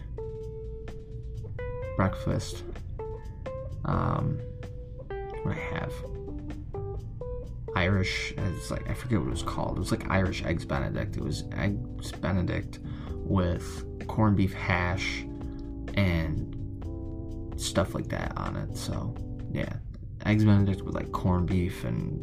breakfast. 1.97 2.63
Um, 3.85 4.39
what 5.43 5.57
I 5.57 5.61
have 5.75 5.93
Irish. 7.79 8.35
It's 8.37 8.71
like 8.71 8.89
I 8.91 8.95
forget 8.95 9.21
what 9.21 9.29
it 9.29 9.31
was 9.31 9.43
called. 9.43 9.77
It 9.77 9.81
was 9.81 9.91
like 9.91 10.11
Irish 10.11 10.45
eggs 10.45 10.65
Benedict. 10.65 11.17
It 11.17 11.23
was 11.23 11.45
eggs 11.53 12.13
Benedict 12.13 12.81
with 13.15 13.85
corned 14.09 14.37
beef 14.37 14.53
hash 14.53 15.25
and 15.95 16.55
stuff 17.57 17.95
like 17.95 18.09
that 18.09 18.33
on 18.37 18.57
it. 18.57 18.77
So 18.77 19.15
yeah, 19.53 19.73
eggs 20.27 20.45
Benedict 20.45 20.83
with 20.83 20.95
like 20.95 21.13
corned 21.13 21.47
beef 21.47 21.85
and 21.85 22.21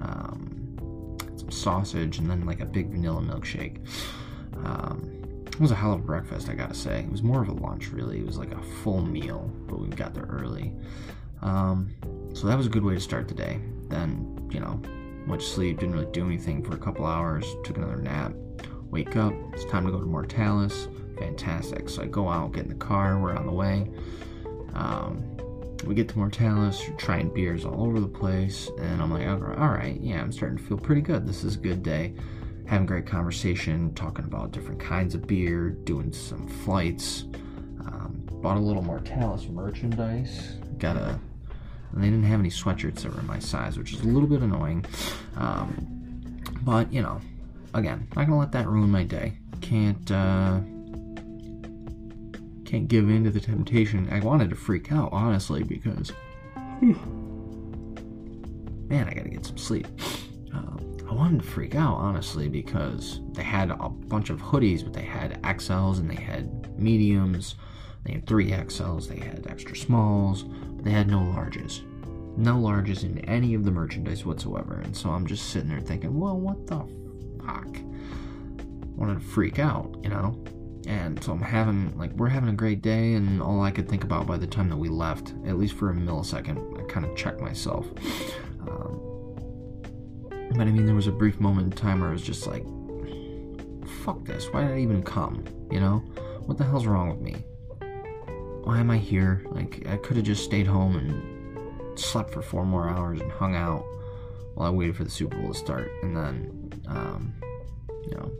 um, 0.00 0.53
sausage, 1.54 2.18
and 2.18 2.30
then 2.30 2.44
like 2.46 2.60
a 2.60 2.66
big 2.66 2.90
vanilla 2.90 3.22
milkshake. 3.22 3.86
Um, 4.64 5.44
it 5.46 5.60
was 5.60 5.70
a 5.70 5.74
hell 5.74 5.92
of 5.92 6.00
a 6.00 6.02
breakfast, 6.02 6.48
I 6.48 6.54
gotta 6.54 6.74
say. 6.74 7.00
It 7.00 7.10
was 7.10 7.22
more 7.22 7.40
of 7.40 7.48
a 7.48 7.52
lunch, 7.52 7.90
really. 7.90 8.18
It 8.18 8.26
was 8.26 8.38
like 8.38 8.52
a 8.52 8.62
full 8.82 9.02
meal, 9.02 9.50
but 9.68 9.78
we 9.78 9.88
got 9.88 10.12
there 10.14 10.26
early. 10.28 10.72
Um, 11.42 11.94
so 12.32 12.46
that 12.48 12.56
was 12.56 12.66
a 12.66 12.70
good 12.70 12.82
way 12.82 12.94
to 12.94 13.00
start 13.00 13.28
the 13.28 13.34
day. 13.34 13.60
Then, 13.88 14.48
you 14.50 14.60
know, 14.60 14.80
went 15.26 15.40
to 15.40 15.46
sleep, 15.46 15.78
didn't 15.78 15.94
really 15.94 16.10
do 16.10 16.24
anything 16.24 16.62
for 16.62 16.74
a 16.74 16.78
couple 16.78 17.06
hours, 17.06 17.46
took 17.62 17.76
another 17.76 17.96
nap, 17.96 18.32
wake 18.90 19.16
up, 19.16 19.32
it's 19.52 19.64
time 19.66 19.86
to 19.86 19.92
go 19.92 20.00
to 20.00 20.06
Mortalis. 20.06 20.88
Fantastic. 21.18 21.88
So 21.88 22.02
I 22.02 22.06
go 22.06 22.28
out, 22.28 22.52
get 22.52 22.64
in 22.64 22.70
the 22.70 22.74
car, 22.74 23.20
we're 23.20 23.36
on 23.36 23.46
the 23.46 23.52
way. 23.52 23.88
Um, 24.74 25.22
we 25.84 25.94
get 25.94 26.08
to 26.10 26.18
Mortalis, 26.18 26.82
trying 26.96 27.28
beers 27.32 27.64
all 27.64 27.82
over 27.84 28.00
the 28.00 28.06
place, 28.08 28.70
and 28.78 29.02
I'm 29.02 29.12
like, 29.12 29.26
all 29.26 29.68
right, 29.68 29.98
yeah, 30.00 30.20
I'm 30.20 30.32
starting 30.32 30.58
to 30.58 30.64
feel 30.64 30.78
pretty 30.78 31.00
good. 31.00 31.26
This 31.26 31.44
is 31.44 31.56
a 31.56 31.58
good 31.58 31.82
day. 31.82 32.14
Having 32.66 32.86
great 32.86 33.06
conversation, 33.06 33.92
talking 33.94 34.24
about 34.24 34.52
different 34.52 34.80
kinds 34.80 35.14
of 35.14 35.26
beer, 35.26 35.70
doing 35.70 36.12
some 36.12 36.48
flights. 36.48 37.24
Um, 37.86 38.22
bought 38.40 38.56
a 38.56 38.60
little 38.60 38.82
Mortalis 38.82 39.48
merchandise. 39.48 40.56
Got 40.78 40.96
a. 40.96 41.20
And 41.92 42.02
they 42.02 42.08
didn't 42.08 42.24
have 42.24 42.40
any 42.40 42.50
sweatshirts 42.50 43.02
that 43.02 43.14
were 43.14 43.22
my 43.22 43.38
size, 43.38 43.78
which 43.78 43.92
is 43.92 44.00
a 44.00 44.06
little 44.06 44.28
bit 44.28 44.40
annoying. 44.40 44.84
Um, 45.36 46.40
but 46.62 46.92
you 46.92 47.02
know, 47.02 47.20
again, 47.74 48.08
not 48.16 48.26
gonna 48.26 48.38
let 48.38 48.52
that 48.52 48.66
ruin 48.66 48.90
my 48.90 49.04
day. 49.04 49.34
Can't. 49.60 50.10
Uh, 50.10 50.60
can't 52.74 52.88
give 52.88 53.08
in 53.08 53.22
to 53.22 53.30
the 53.30 53.38
temptation. 53.38 54.08
I 54.10 54.18
wanted 54.18 54.50
to 54.50 54.56
freak 54.56 54.90
out, 54.90 55.10
honestly, 55.12 55.62
because 55.62 56.10
man, 58.88 59.06
I 59.08 59.14
gotta 59.14 59.28
get 59.28 59.46
some 59.46 59.58
sleep. 59.58 59.86
Uh, 60.52 60.78
I 61.08 61.14
wanted 61.14 61.42
to 61.42 61.46
freak 61.46 61.76
out, 61.76 61.98
honestly, 61.98 62.48
because 62.48 63.20
they 63.30 63.44
had 63.44 63.70
a 63.70 63.88
bunch 63.88 64.30
of 64.30 64.42
hoodies, 64.42 64.82
but 64.82 64.92
they 64.92 65.04
had 65.04 65.40
XLs 65.42 66.00
and 66.00 66.10
they 66.10 66.20
had 66.20 66.76
mediums. 66.76 67.54
They 68.02 68.14
had 68.14 68.26
three 68.26 68.50
XLs, 68.50 69.06
they 69.06 69.24
had 69.24 69.46
extra 69.48 69.76
smalls, 69.76 70.42
but 70.42 70.84
they 70.84 70.90
had 70.90 71.06
no 71.06 71.20
larges. 71.20 71.84
No 72.36 72.56
larges 72.56 73.04
in 73.04 73.20
any 73.26 73.54
of 73.54 73.64
the 73.64 73.70
merchandise 73.70 74.26
whatsoever. 74.26 74.80
And 74.82 74.96
so 74.96 75.10
I'm 75.10 75.28
just 75.28 75.50
sitting 75.50 75.68
there 75.68 75.78
thinking, 75.78 76.18
well, 76.18 76.36
what 76.36 76.66
the 76.66 76.78
fuck? 77.46 77.76
I 77.76 78.96
wanted 78.96 79.20
to 79.20 79.26
freak 79.26 79.60
out, 79.60 79.96
you 80.02 80.08
know? 80.08 80.42
And 80.86 81.22
so 81.22 81.32
I'm 81.32 81.40
having, 81.40 81.96
like, 81.96 82.12
we're 82.12 82.28
having 82.28 82.50
a 82.50 82.54
great 82.54 82.82
day, 82.82 83.14
and 83.14 83.40
all 83.40 83.62
I 83.62 83.70
could 83.70 83.88
think 83.88 84.04
about 84.04 84.26
by 84.26 84.36
the 84.36 84.46
time 84.46 84.68
that 84.68 84.76
we 84.76 84.88
left, 84.88 85.32
at 85.46 85.58
least 85.58 85.74
for 85.74 85.90
a 85.90 85.94
millisecond, 85.94 86.78
I 86.78 86.84
kind 86.92 87.06
of 87.06 87.16
checked 87.16 87.40
myself. 87.40 87.86
Um, 88.60 89.00
but 90.56 90.60
I 90.60 90.70
mean, 90.70 90.86
there 90.86 90.94
was 90.94 91.06
a 91.06 91.12
brief 91.12 91.40
moment 91.40 91.72
in 91.72 91.78
time 91.78 92.00
where 92.00 92.10
I 92.10 92.12
was 92.12 92.22
just 92.22 92.46
like, 92.46 92.64
fuck 94.04 94.24
this, 94.24 94.52
why 94.52 94.62
did 94.62 94.72
I 94.72 94.80
even 94.80 95.02
come? 95.02 95.44
You 95.70 95.80
know? 95.80 96.02
What 96.46 96.58
the 96.58 96.64
hell's 96.64 96.86
wrong 96.86 97.08
with 97.08 97.20
me? 97.20 97.36
Why 98.64 98.78
am 98.78 98.90
I 98.90 98.98
here? 98.98 99.44
Like, 99.50 99.86
I 99.88 99.96
could 99.96 100.16
have 100.16 100.26
just 100.26 100.44
stayed 100.44 100.66
home 100.66 100.96
and 100.96 101.98
slept 101.98 102.30
for 102.30 102.42
four 102.42 102.66
more 102.66 102.88
hours 102.88 103.20
and 103.20 103.30
hung 103.32 103.54
out 103.54 103.84
while 104.54 104.68
I 104.68 104.70
waited 104.70 104.96
for 104.96 105.04
the 105.04 105.10
Super 105.10 105.36
Bowl 105.36 105.52
to 105.52 105.58
start. 105.58 105.90
And 106.02 106.16
then, 106.16 106.72
um, 106.86 107.34
you 108.04 108.16
know, 108.16 108.30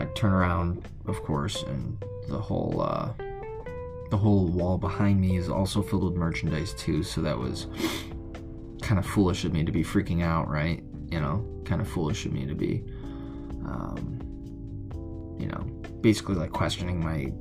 I 0.00 0.04
turn 0.14 0.32
around, 0.32 0.86
of 1.06 1.22
course, 1.22 1.62
and 1.62 2.02
the 2.28 2.38
whole 2.38 2.80
uh, 2.80 3.12
the 4.10 4.16
whole 4.16 4.46
wall 4.46 4.76
behind 4.78 5.20
me 5.20 5.36
is 5.36 5.48
also 5.48 5.82
filled 5.82 6.04
with 6.04 6.14
merchandise 6.14 6.74
too. 6.74 7.02
So 7.02 7.22
that 7.22 7.38
was 7.38 7.66
kind 8.82 8.98
of 8.98 9.06
foolish 9.06 9.44
of 9.44 9.52
me 9.52 9.64
to 9.64 9.72
be 9.72 9.82
freaking 9.82 10.22
out, 10.22 10.48
right? 10.48 10.82
You 11.10 11.20
know, 11.20 11.46
kind 11.64 11.80
of 11.80 11.88
foolish 11.88 12.26
of 12.26 12.32
me 12.32 12.46
to 12.46 12.54
be, 12.54 12.84
um, 13.64 14.18
you 15.38 15.46
know, 15.46 15.62
basically 16.02 16.34
like 16.34 16.50
questioning 16.50 17.02
my 17.02 17.32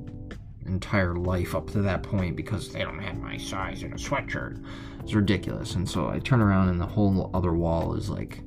entire 0.65 1.15
life 1.15 1.55
up 1.55 1.70
to 1.72 1.81
that 1.81 2.03
point 2.03 2.36
because 2.36 2.72
they 2.72 2.84
don't 2.84 3.00
have 3.00 3.17
my 3.17 3.38
size 3.38 3.84
in 3.84 3.91
a 3.93 3.98
sweatshirt. 3.98 4.63
It's 5.01 5.13
ridiculous. 5.13 5.75
And 5.75 5.89
so 5.89 6.10
I 6.10 6.20
turn 6.20 6.41
around 6.41 6.70
and 6.70 6.79
the 6.79 6.86
whole 6.86 7.29
other 7.34 7.53
wall 7.53 7.96
is 7.96 8.10
like 8.10 8.43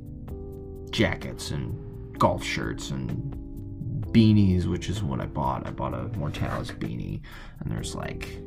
jackets 0.91 1.51
and 1.51 2.19
golf 2.19 2.45
shirts 2.45 2.91
and 2.91 3.37
beanies, 4.15 4.65
which 4.65 4.89
is 4.89 5.03
what 5.03 5.21
I 5.21 5.27
bought. 5.27 5.67
I 5.67 5.71
bought 5.71 5.93
a 5.93 6.09
Mortalis 6.17 6.71
beanie, 6.71 7.21
and 7.61 7.71
there's 7.71 7.95
like 7.95 8.39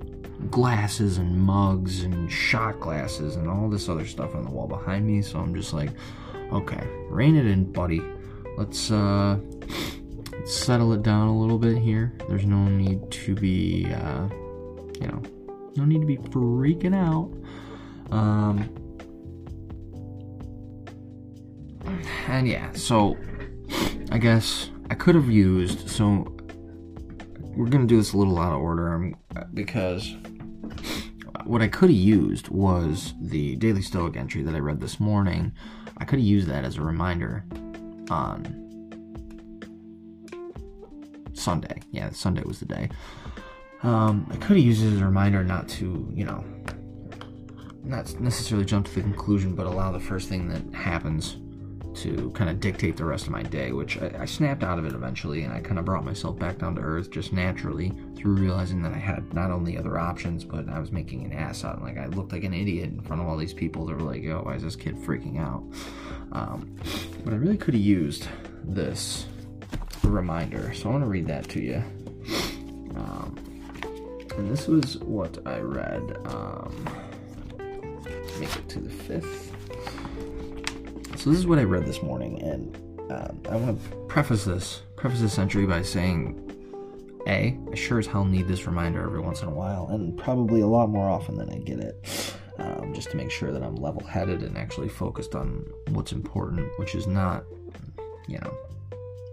glasses 0.50 1.18
and 1.18 1.40
mugs 1.40 2.04
and 2.04 2.32
shot 2.32 2.80
glasses 2.80 3.36
and 3.36 3.50
all 3.50 3.70
this 3.70 3.90
other 3.90 4.06
stuff 4.06 4.34
on 4.34 4.46
the 4.46 4.50
wall 4.50 4.68
behind 4.68 5.06
me. 5.06 5.22
So 5.22 5.40
I'm 5.40 5.54
just 5.54 5.74
like, 5.74 5.92
okay, 6.54 6.82
rein 7.10 7.36
it 7.36 7.46
in, 7.46 7.72
buddy. 7.72 8.02
Let's 8.58 8.90
uh, 8.90 9.38
settle 10.46 10.94
it 10.94 11.04
down 11.04 11.28
a 11.28 11.38
little 11.38 11.60
bit 11.60 11.78
here. 11.78 12.14
There's 12.30 12.46
no 12.46 12.64
need 12.70 13.12
to 13.12 13.36
be, 13.36 13.86
uh, 13.86 14.30
you 15.02 15.08
know, 15.08 15.22
no 15.76 15.86
need 15.86 16.00
to 16.00 16.08
be 16.08 16.18
freaking 16.18 16.96
out. 16.96 17.30
Um, 18.16 18.70
and 22.28 22.48
yeah, 22.48 22.72
so 22.72 23.18
I 24.12 24.18
guess 24.18 24.70
I 24.90 24.96
could 24.96 25.16
have 25.16 25.30
used. 25.30 25.90
So 25.90 26.28
we're 27.42 27.70
gonna 27.70 27.88
do 27.88 27.98
this 27.98 28.14
a 28.14 28.18
little 28.18 28.38
out 28.40 28.54
of 28.54 28.62
order 28.62 28.94
um, 28.94 29.16
because 29.54 30.16
what 31.46 31.62
I 31.62 31.68
could 31.68 31.90
have 31.90 31.98
used 31.98 32.50
was 32.50 33.14
the 33.22 33.56
Daily 33.56 33.82
Stoic 33.82 34.16
entry 34.16 34.44
that 34.44 34.54
I 34.54 34.60
read 34.60 34.80
this 34.80 35.00
morning. 35.00 35.54
I 35.98 36.06
could 36.06 36.20
have 36.20 36.28
used 36.28 36.48
that 36.48 36.64
as 36.64 36.78
a 36.78 36.82
reminder 36.82 37.46
on 38.10 38.64
Sunday. 41.34 41.82
Yeah, 41.92 42.12
Sunday 42.12 42.44
was 42.44 42.60
the 42.60 42.66
day. 42.66 42.90
Um, 43.84 44.28
I 44.32 44.36
could 44.36 44.58
have 44.58 44.66
used 44.66 44.84
it 44.84 44.94
as 44.94 45.02
a 45.02 45.06
reminder 45.06 45.44
not 45.44 45.68
to, 45.70 46.12
you 46.14 46.26
know, 46.26 46.44
not 47.84 48.20
necessarily 48.20 48.66
jump 48.66 48.88
to 48.88 48.96
the 48.96 49.02
conclusion, 49.02 49.56
but 49.56 49.66
allow 49.66 49.92
the 49.92 50.00
first 50.00 50.30
thing 50.30 50.50
that 50.50 50.76
happens 50.76 51.38
to 51.98 52.32
kind 52.32 52.50
of 52.50 52.60
dictate 52.60 52.96
the 52.96 53.06
rest 53.06 53.26
of 53.26 53.32
my 53.32 53.42
day, 53.42 53.72
which 53.72 53.98
I, 53.98 54.12
I, 54.20 54.26
snapped 54.26 54.64
out 54.64 54.78
of 54.78 54.86
it 54.86 54.94
eventually, 54.94 55.44
and 55.44 55.54
I 55.54 55.60
kind 55.60 55.80
of 55.80 55.86
brought 55.86 56.06
myself 56.06 56.38
back 56.38 56.60
down 56.60 56.76
to 56.76 56.82
earth 56.82 57.10
just 57.10 57.34
naturally 57.34 57.92
through 58.16 58.36
realizing 58.36 58.84
that 58.84 58.94
I 58.94 58.98
had 58.98 59.34
not 59.34 59.50
only 59.50 59.78
other 59.78 59.98
options, 59.98 60.44
but 60.44 60.70
I 60.70 60.80
was 60.80 60.92
making 60.92 61.26
an 61.26 61.34
ass 61.34 61.64
out. 61.64 61.78
Of 61.78 61.82
like 61.82 61.98
I 61.98 62.06
looked 62.08 62.32
like 62.32 62.44
an 62.44 62.54
idiot 62.54 62.90
in 62.90 63.02
front 63.02 63.22
of 63.22 63.28
all 63.28 63.38
these 63.38 63.54
people 63.54 63.86
that 63.88 63.96
were 63.96 64.02
like, 64.02 64.22
"Yo, 64.22 64.42
why 64.42 64.56
is 64.56 64.64
this 64.64 64.76
kid 64.76 64.96
freaking 64.96 65.40
out?" 65.40 65.64
Um, 66.32 66.76
but 67.24 67.34
I 67.34 67.38
really 67.38 67.58
could 67.58 67.74
have 67.74 67.84
used 67.84 68.28
this 68.64 69.26
reminder, 70.04 70.74
so 70.74 70.90
I 70.90 70.92
want 70.92 71.04
to 71.04 71.10
read 71.10 71.28
that 71.28 71.50
to 71.50 71.62
you. 71.62 71.84
Um, 72.96 73.36
and 74.38 74.52
this 74.52 74.68
was 74.68 74.98
what 75.00 75.40
I 75.48 75.60
read. 75.60 76.18
Um, 76.26 76.88
make 78.40 78.56
it 78.56 78.70
to 78.70 78.80
the 78.80 78.90
fifth. 78.90 79.47
So 81.28 81.32
this 81.32 81.40
is 81.42 81.48
what 81.48 81.60
I 81.60 81.64
read 81.64 81.86
this 81.86 82.02
morning, 82.02 82.42
and 82.42 82.74
um, 83.12 83.42
I 83.50 83.58
want 83.58 83.84
to 83.84 83.98
preface 84.08 84.46
this 84.46 84.84
preface 84.96 85.20
this 85.20 85.38
entry 85.38 85.66
by 85.66 85.82
saying, 85.82 86.40
a, 87.28 87.60
I 87.70 87.76
sure 87.76 88.00
as 88.00 88.08
hell 88.08 88.24
need 88.24 88.48
this 88.48 88.66
reminder 88.66 89.04
every 89.04 89.20
once 89.20 89.42
in 89.42 89.50
a 89.50 89.54
while, 89.54 89.90
and 89.90 90.18
probably 90.18 90.62
a 90.62 90.68
lot 90.68 90.88
more 90.88 91.10
often 91.10 91.36
than 91.36 91.50
I 91.50 91.58
get 91.58 91.80
it, 91.80 92.34
um, 92.60 92.94
just 92.94 93.12
to 93.12 93.18
make 93.18 93.30
sure 93.30 93.52
that 93.52 93.62
I'm 93.62 93.76
level-headed 93.76 94.42
and 94.42 94.58
actually 94.58 94.88
focused 94.88 95.36
on 95.36 95.66
what's 95.90 96.14
important, 96.14 96.72
which 96.80 96.96
is 96.96 97.08
not, 97.08 97.44
you 98.30 98.40
know, 98.40 98.58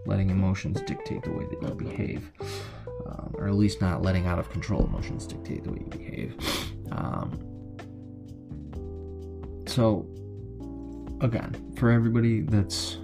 letting 0.05 0.31
emotions 0.31 0.81
dictate 0.81 1.23
the 1.23 1.31
way 1.31 1.45
that 1.45 1.63
you 1.63 1.75
behave, 1.77 2.29
um, 3.07 3.33
or 3.35 3.47
at 3.47 3.55
least 3.55 3.81
not 3.81 4.03
letting 4.03 4.27
out 4.27 4.41
of 4.41 4.51
control 4.51 4.85
emotions 4.85 5.29
dictate 5.29 5.63
the 5.63 5.71
way 5.71 5.79
you 5.79 5.87
behave. 5.87 6.37
Um, 6.91 7.39
so 9.69 10.09
again, 11.21 11.73
for 11.77 11.91
everybody 11.91 12.41
that's 12.43 12.99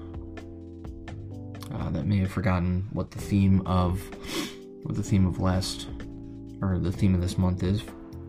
uh, 1.73 1.91
that 1.91 2.05
may 2.05 2.19
have 2.19 2.31
forgotten 2.31 2.87
what 2.93 3.11
the 3.11 3.21
theme 3.21 3.63
of 3.67 4.01
what 4.83 4.97
the 4.97 5.03
theme 5.03 5.27
of 5.27 5.41
last 5.41 5.89
or 6.63 6.79
the 6.79 6.93
theme 6.93 7.15
of 7.15 7.21
this 7.21 7.39
month 7.39 7.63
is, 7.63 7.83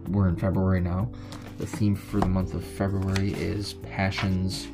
we're 0.07 0.27
in 0.27 0.35
February 0.35 0.81
now. 0.81 1.11
The 1.57 1.65
theme 1.67 1.95
for 1.95 2.19
the 2.19 2.27
month 2.27 2.53
of 2.53 2.63
February 2.63 3.33
is 3.33 3.73
passions 3.73 4.67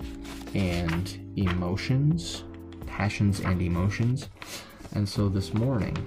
and 0.53 1.17
emotions. 1.35 2.43
Passions 2.85 3.39
and 3.39 3.61
emotions. 3.61 4.29
And 4.93 5.07
so 5.07 5.27
this 5.27 5.53
morning, 5.53 5.97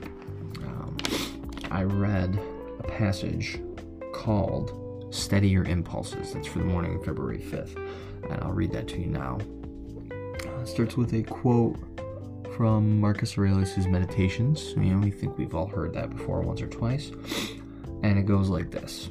um, 0.65 0.97
I 1.71 1.83
read 1.83 2.39
a 2.79 2.85
passage 2.85 3.61
called 4.13 5.09
Steady 5.11 5.49
Your 5.49 5.65
Impulses. 5.65 6.33
That's 6.33 6.47
for 6.47 6.59
the 6.59 6.65
morning 6.65 6.97
of 6.97 7.05
February 7.05 7.39
5th 7.39 7.77
and 8.31 8.43
I'll 8.43 8.53
read 8.53 8.73
that 8.73 8.89
to 8.89 9.01
you 9.01 9.07
now. 9.07 9.39
Uh, 10.47 10.65
starts 10.65 10.97
with 10.97 11.13
a 11.13 11.23
quote 11.23 11.79
from 12.57 13.01
Marcus 13.01 13.39
Aurelius' 13.39 13.87
Meditations. 13.87 14.73
You 14.77 14.95
know, 14.95 14.99
we 14.99 15.11
think 15.11 15.39
we've 15.39 15.55
all 15.55 15.67
heard 15.67 15.95
that 15.95 16.11
before 16.11 16.43
once 16.43 16.61
or 16.61 16.67
twice. 16.67 17.11
And 18.03 18.19
it 18.19 18.27
goes 18.27 18.49
like 18.49 18.71
this 18.71 19.09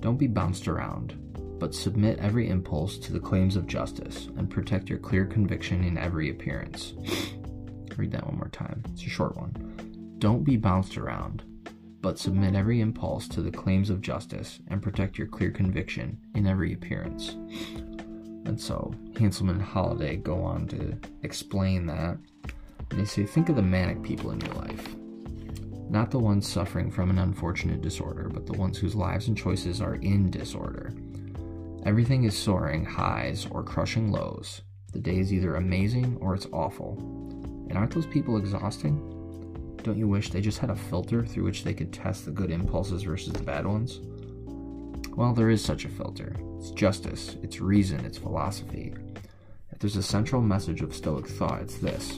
Don't 0.00 0.18
be 0.18 0.26
bounced 0.26 0.68
around, 0.68 1.14
but 1.58 1.74
submit 1.74 2.18
every 2.18 2.48
impulse 2.48 2.98
to 2.98 3.12
the 3.12 3.20
claims 3.20 3.56
of 3.56 3.66
justice 3.66 4.28
and 4.36 4.50
protect 4.50 4.88
your 4.88 4.98
clear 4.98 5.26
conviction 5.26 5.84
in 5.84 5.96
every 5.96 6.30
appearance. 6.30 6.94
Read 7.96 8.12
that 8.12 8.26
one 8.26 8.36
more 8.36 8.50
time. 8.50 8.82
It's 8.92 9.04
a 9.04 9.08
short 9.08 9.36
one. 9.36 10.16
Don't 10.18 10.44
be 10.44 10.56
bounced 10.56 10.98
around, 10.98 11.42
but 12.02 12.18
submit 12.18 12.54
every 12.54 12.80
impulse 12.80 13.26
to 13.28 13.40
the 13.40 13.50
claims 13.50 13.88
of 13.88 14.02
justice 14.02 14.60
and 14.68 14.82
protect 14.82 15.16
your 15.16 15.26
clear 15.26 15.50
conviction 15.50 16.18
in 16.34 16.46
every 16.46 16.74
appearance. 16.74 17.36
And 18.46 18.60
so 18.60 18.94
Hanselman 19.12 19.50
and 19.50 19.62
Holiday 19.62 20.16
go 20.16 20.42
on 20.42 20.68
to 20.68 20.96
explain 21.22 21.86
that. 21.86 22.16
And 22.90 23.00
they 23.00 23.04
say, 23.04 23.24
think 23.24 23.48
of 23.48 23.56
the 23.56 23.62
manic 23.62 24.02
people 24.02 24.30
in 24.30 24.40
your 24.40 24.54
life. 24.54 24.94
Not 25.90 26.10
the 26.10 26.18
ones 26.18 26.48
suffering 26.48 26.90
from 26.90 27.10
an 27.10 27.18
unfortunate 27.18 27.82
disorder, 27.82 28.28
but 28.28 28.46
the 28.46 28.52
ones 28.52 28.78
whose 28.78 28.94
lives 28.94 29.28
and 29.28 29.36
choices 29.36 29.80
are 29.80 29.96
in 29.96 30.30
disorder. 30.30 30.92
Everything 31.84 32.24
is 32.24 32.36
soaring 32.36 32.84
highs 32.84 33.46
or 33.50 33.62
crushing 33.62 34.10
lows. 34.10 34.62
The 34.92 34.98
day 35.00 35.18
is 35.18 35.32
either 35.32 35.56
amazing 35.56 36.16
or 36.20 36.34
it's 36.34 36.46
awful. 36.52 36.96
And 37.68 37.76
aren't 37.76 37.92
those 37.92 38.06
people 38.06 38.36
exhausting? 38.36 39.12
Don't 39.82 39.98
you 39.98 40.08
wish 40.08 40.30
they 40.30 40.40
just 40.40 40.58
had 40.58 40.70
a 40.70 40.76
filter 40.76 41.24
through 41.24 41.44
which 41.44 41.62
they 41.62 41.74
could 41.74 41.92
test 41.92 42.24
the 42.24 42.32
good 42.32 42.50
impulses 42.50 43.02
versus 43.02 43.32
the 43.32 43.42
bad 43.42 43.66
ones? 43.66 44.00
Well, 45.16 45.32
there 45.32 45.50
is 45.50 45.64
such 45.64 45.84
a 45.84 45.88
filter. 45.88 46.34
It's 46.66 46.74
justice, 46.74 47.36
it's 47.44 47.60
reason, 47.60 48.04
it's 48.04 48.18
philosophy. 48.18 48.92
If 49.70 49.78
there's 49.78 49.94
a 49.94 50.02
central 50.02 50.42
message 50.42 50.80
of 50.80 50.96
Stoic 50.96 51.28
thought, 51.28 51.62
it's 51.62 51.76
this. 51.76 52.16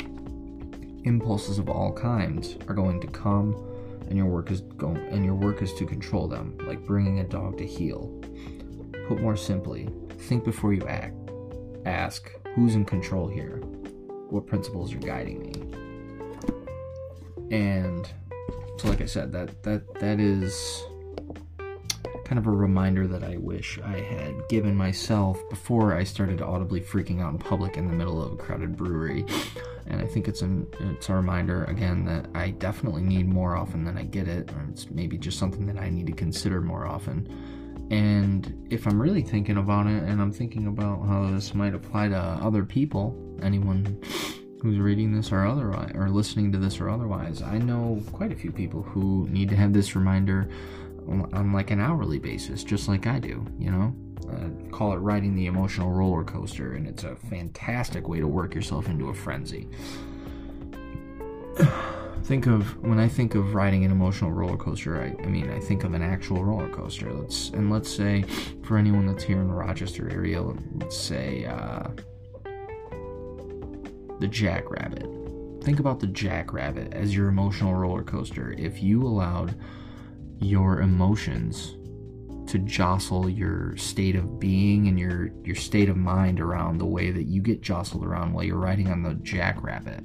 Impulses 1.04 1.58
of 1.58 1.68
all 1.68 1.92
kinds 1.92 2.56
are 2.66 2.72
going 2.72 2.98
to 3.02 3.08
come 3.08 3.54
and 4.08 4.16
your 4.16 4.24
work 4.24 4.50
is 4.50 4.62
go 4.62 4.88
and 4.88 5.22
your 5.22 5.34
work 5.34 5.60
is 5.60 5.74
to 5.74 5.84
control 5.84 6.28
them 6.28 6.56
like 6.66 6.82
bringing 6.86 7.18
a 7.18 7.24
dog 7.24 7.58
to 7.58 7.66
heel. 7.66 8.06
Put 9.06 9.20
more 9.20 9.36
simply 9.36 9.90
think 10.16 10.44
before 10.44 10.72
you 10.72 10.86
act. 10.86 11.30
Ask 11.84 12.32
who's 12.54 12.74
in 12.74 12.86
control 12.86 13.28
here? 13.28 13.58
What 14.30 14.46
principles 14.46 14.94
are 14.94 14.98
guiding 14.98 15.42
me? 15.42 15.52
And 17.54 18.10
so 18.78 18.88
like 18.88 19.02
i 19.02 19.06
said 19.06 19.30
that 19.32 19.62
that 19.62 19.94
that 20.00 20.20
is 20.20 20.84
kind 22.28 22.38
of 22.38 22.46
a 22.46 22.50
reminder 22.50 23.06
that 23.06 23.24
i 23.24 23.36
wish 23.38 23.78
i 23.84 23.98
had 24.00 24.34
given 24.48 24.76
myself 24.76 25.40
before 25.48 25.94
i 25.94 26.04
started 26.04 26.42
audibly 26.42 26.80
freaking 26.80 27.22
out 27.22 27.32
in 27.32 27.38
public 27.38 27.78
in 27.78 27.86
the 27.86 27.92
middle 27.92 28.22
of 28.22 28.32
a 28.32 28.36
crowded 28.36 28.76
brewery. 28.76 29.24
And 29.86 30.00
i 30.02 30.06
think 30.06 30.28
it's 30.28 30.42
an 30.42 30.66
it's 30.80 31.08
a 31.08 31.14
reminder 31.14 31.64
again 31.64 32.04
that 32.04 32.26
i 32.34 32.50
definitely 32.50 33.02
need 33.02 33.26
more 33.26 33.56
often 33.56 33.84
than 33.84 33.96
i 33.96 34.04
get 34.04 34.28
it. 34.28 34.50
Or 34.52 34.66
it's 34.70 34.90
maybe 34.90 35.16
just 35.16 35.38
something 35.38 35.66
that 35.66 35.78
i 35.78 35.88
need 35.88 36.06
to 36.06 36.12
consider 36.12 36.60
more 36.60 36.86
often. 36.86 37.26
And 37.90 38.66
if 38.70 38.86
i'm 38.86 39.00
really 39.00 39.22
thinking 39.22 39.56
about 39.56 39.86
it 39.86 40.02
and 40.02 40.20
i'm 40.20 40.32
thinking 40.32 40.66
about 40.66 41.06
how 41.06 41.30
this 41.30 41.54
might 41.54 41.74
apply 41.74 42.08
to 42.08 42.18
other 42.18 42.64
people 42.64 43.16
anyone 43.42 44.02
who's 44.60 44.78
reading 44.78 45.14
this 45.14 45.32
or 45.32 45.46
otherwise 45.46 45.92
or 45.94 46.10
listening 46.10 46.52
to 46.52 46.58
this 46.58 46.80
or 46.80 46.90
otherwise 46.90 47.40
i 47.40 47.56
know 47.56 48.02
quite 48.12 48.32
a 48.32 48.36
few 48.36 48.52
people 48.52 48.82
who 48.82 49.26
need 49.30 49.48
to 49.48 49.56
have 49.56 49.72
this 49.72 49.96
reminder 49.96 50.50
on 51.08 51.52
like 51.52 51.70
an 51.70 51.80
hourly 51.80 52.18
basis 52.18 52.62
just 52.64 52.88
like 52.88 53.06
i 53.06 53.18
do 53.18 53.44
you 53.58 53.70
know 53.70 53.94
uh, 54.30 54.70
call 54.70 54.92
it 54.92 54.96
riding 54.96 55.34
the 55.34 55.46
emotional 55.46 55.90
roller 55.90 56.24
coaster 56.24 56.74
and 56.74 56.86
it's 56.86 57.04
a 57.04 57.16
fantastic 57.16 58.08
way 58.08 58.20
to 58.20 58.26
work 58.26 58.54
yourself 58.54 58.88
into 58.88 59.08
a 59.08 59.14
frenzy 59.14 59.68
think 62.24 62.46
of 62.46 62.76
when 62.82 62.98
i 62.98 63.08
think 63.08 63.34
of 63.34 63.54
riding 63.54 63.84
an 63.84 63.90
emotional 63.90 64.30
roller 64.30 64.56
coaster 64.56 65.00
I, 65.00 65.16
I 65.22 65.26
mean 65.26 65.50
i 65.50 65.58
think 65.58 65.84
of 65.84 65.94
an 65.94 66.02
actual 66.02 66.44
roller 66.44 66.68
coaster 66.68 67.12
let's 67.12 67.50
and 67.50 67.70
let's 67.70 67.90
say 67.90 68.24
for 68.62 68.76
anyone 68.76 69.06
that's 69.06 69.24
here 69.24 69.40
in 69.40 69.48
the 69.48 69.54
rochester 69.54 70.10
area 70.10 70.42
let's 70.42 70.96
say 70.96 71.46
uh, 71.46 71.88
the 74.18 74.28
jackrabbit. 74.28 75.06
Think 75.62 75.80
about 75.80 76.00
the 76.00 76.06
jackrabbit 76.06 76.94
as 76.94 77.14
your 77.14 77.28
emotional 77.28 77.74
roller 77.74 78.02
coaster. 78.02 78.54
If 78.58 78.82
you 78.82 79.02
allowed 79.02 79.54
your 80.40 80.80
emotions 80.80 81.74
to 82.48 82.58
jostle 82.60 83.28
your 83.28 83.76
state 83.76 84.16
of 84.16 84.40
being 84.40 84.88
and 84.88 84.98
your 84.98 85.30
your 85.44 85.54
state 85.54 85.90
of 85.90 85.98
mind 85.98 86.40
around 86.40 86.78
the 86.78 86.86
way 86.86 87.10
that 87.10 87.24
you 87.24 87.42
get 87.42 87.60
jostled 87.60 88.02
around 88.02 88.32
while 88.32 88.42
you're 88.42 88.56
riding 88.56 88.88
on 88.88 89.02
the 89.02 89.14
jackrabbit. 89.16 90.02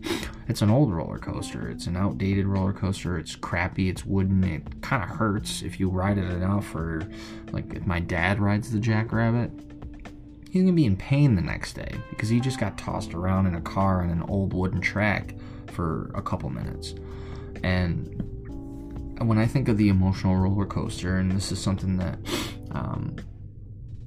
It's 0.50 0.62
an 0.62 0.70
old 0.70 0.94
roller 0.94 1.20
coaster. 1.20 1.70
It's 1.70 1.88
an 1.88 1.96
outdated 1.96 2.46
roller 2.46 2.74
coaster. 2.74 3.18
It's 3.18 3.38
crappy. 3.38 3.88
It's 3.88 4.06
wooden. 4.06 4.44
It 4.44 4.82
kind 4.82 5.02
of 5.02 5.10
hurts 5.10 5.62
if 5.62 5.80
you 5.80 5.90
ride 5.90 6.18
it 6.18 6.30
enough. 6.30 6.76
Or 6.76 7.08
like 7.52 7.74
if 7.74 7.86
my 7.88 8.02
dad 8.02 8.40
rides 8.40 8.72
the 8.72 8.80
jackrabbit, 8.80 9.52
he's 10.50 10.64
gonna 10.64 10.74
be 10.74 10.86
in 10.86 10.98
pain 10.98 11.36
the 11.36 11.42
next 11.42 11.74
day 11.74 11.96
because 12.10 12.28
he 12.28 12.42
just 12.42 12.60
got 12.60 12.78
tossed 12.78 13.14
around 13.14 13.48
in 13.48 13.56
a 13.56 13.62
car 13.62 14.02
on 14.02 14.10
an 14.10 14.24
old 14.24 14.54
wooden 14.54 14.82
track 14.82 15.36
for 15.68 16.12
a 16.14 16.22
couple 16.22 16.50
minutes. 16.50 16.94
And 17.64 18.33
when 19.20 19.38
I 19.38 19.46
think 19.46 19.68
of 19.68 19.78
the 19.78 19.90
emotional 19.90 20.36
roller 20.36 20.66
coaster, 20.66 21.18
and 21.18 21.32
this 21.32 21.52
is 21.52 21.62
something 21.62 21.98
that 21.98 22.20
um, 22.72 23.16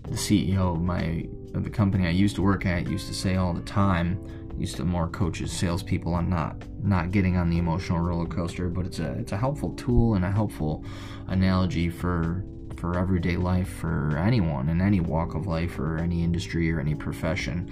the 0.02 0.16
CEO 0.16 0.74
of 0.74 0.82
my 0.82 1.26
of 1.54 1.64
the 1.64 1.70
company 1.70 2.06
I 2.06 2.10
used 2.10 2.36
to 2.36 2.42
work 2.42 2.66
at 2.66 2.88
used 2.88 3.08
to 3.08 3.14
say 3.14 3.36
all 3.36 3.52
the 3.52 3.62
time, 3.62 4.20
used 4.58 4.76
to 4.76 4.84
more 4.84 5.08
coaches, 5.08 5.52
salespeople 5.52 6.14
on 6.14 6.28
not 6.28 6.56
not 6.82 7.10
getting 7.10 7.36
on 7.36 7.50
the 7.50 7.58
emotional 7.58 8.00
roller 8.00 8.26
coaster, 8.26 8.68
but 8.68 8.86
it's 8.86 8.98
a 8.98 9.12
it's 9.12 9.32
a 9.32 9.36
helpful 9.36 9.72
tool 9.74 10.14
and 10.14 10.24
a 10.24 10.30
helpful 10.30 10.84
analogy 11.28 11.88
for 11.88 12.44
for 12.76 12.98
everyday 12.98 13.36
life 13.36 13.68
for 13.68 14.16
anyone 14.18 14.68
in 14.68 14.80
any 14.80 15.00
walk 15.00 15.34
of 15.34 15.46
life 15.46 15.78
or 15.78 15.98
any 15.98 16.22
industry 16.22 16.70
or 16.70 16.78
any 16.78 16.94
profession. 16.94 17.70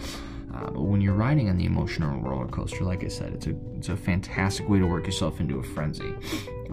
Uh, 0.55 0.71
but 0.71 0.83
when 0.83 1.01
you're 1.01 1.15
riding 1.15 1.49
on 1.49 1.57
the 1.57 1.65
emotional 1.65 2.21
roller 2.21 2.47
coaster, 2.47 2.85
like 2.85 3.05
I 3.05 3.09
said, 3.09 3.33
it's 3.33 3.47
a 3.47 3.57
it's 3.77 3.89
a 3.89 3.97
fantastic 3.97 4.69
way 4.69 4.79
to 4.79 4.87
work 4.87 5.07
yourself 5.07 5.41
into 5.41 5.59
a 5.59 5.63
frenzy. 5.63 6.15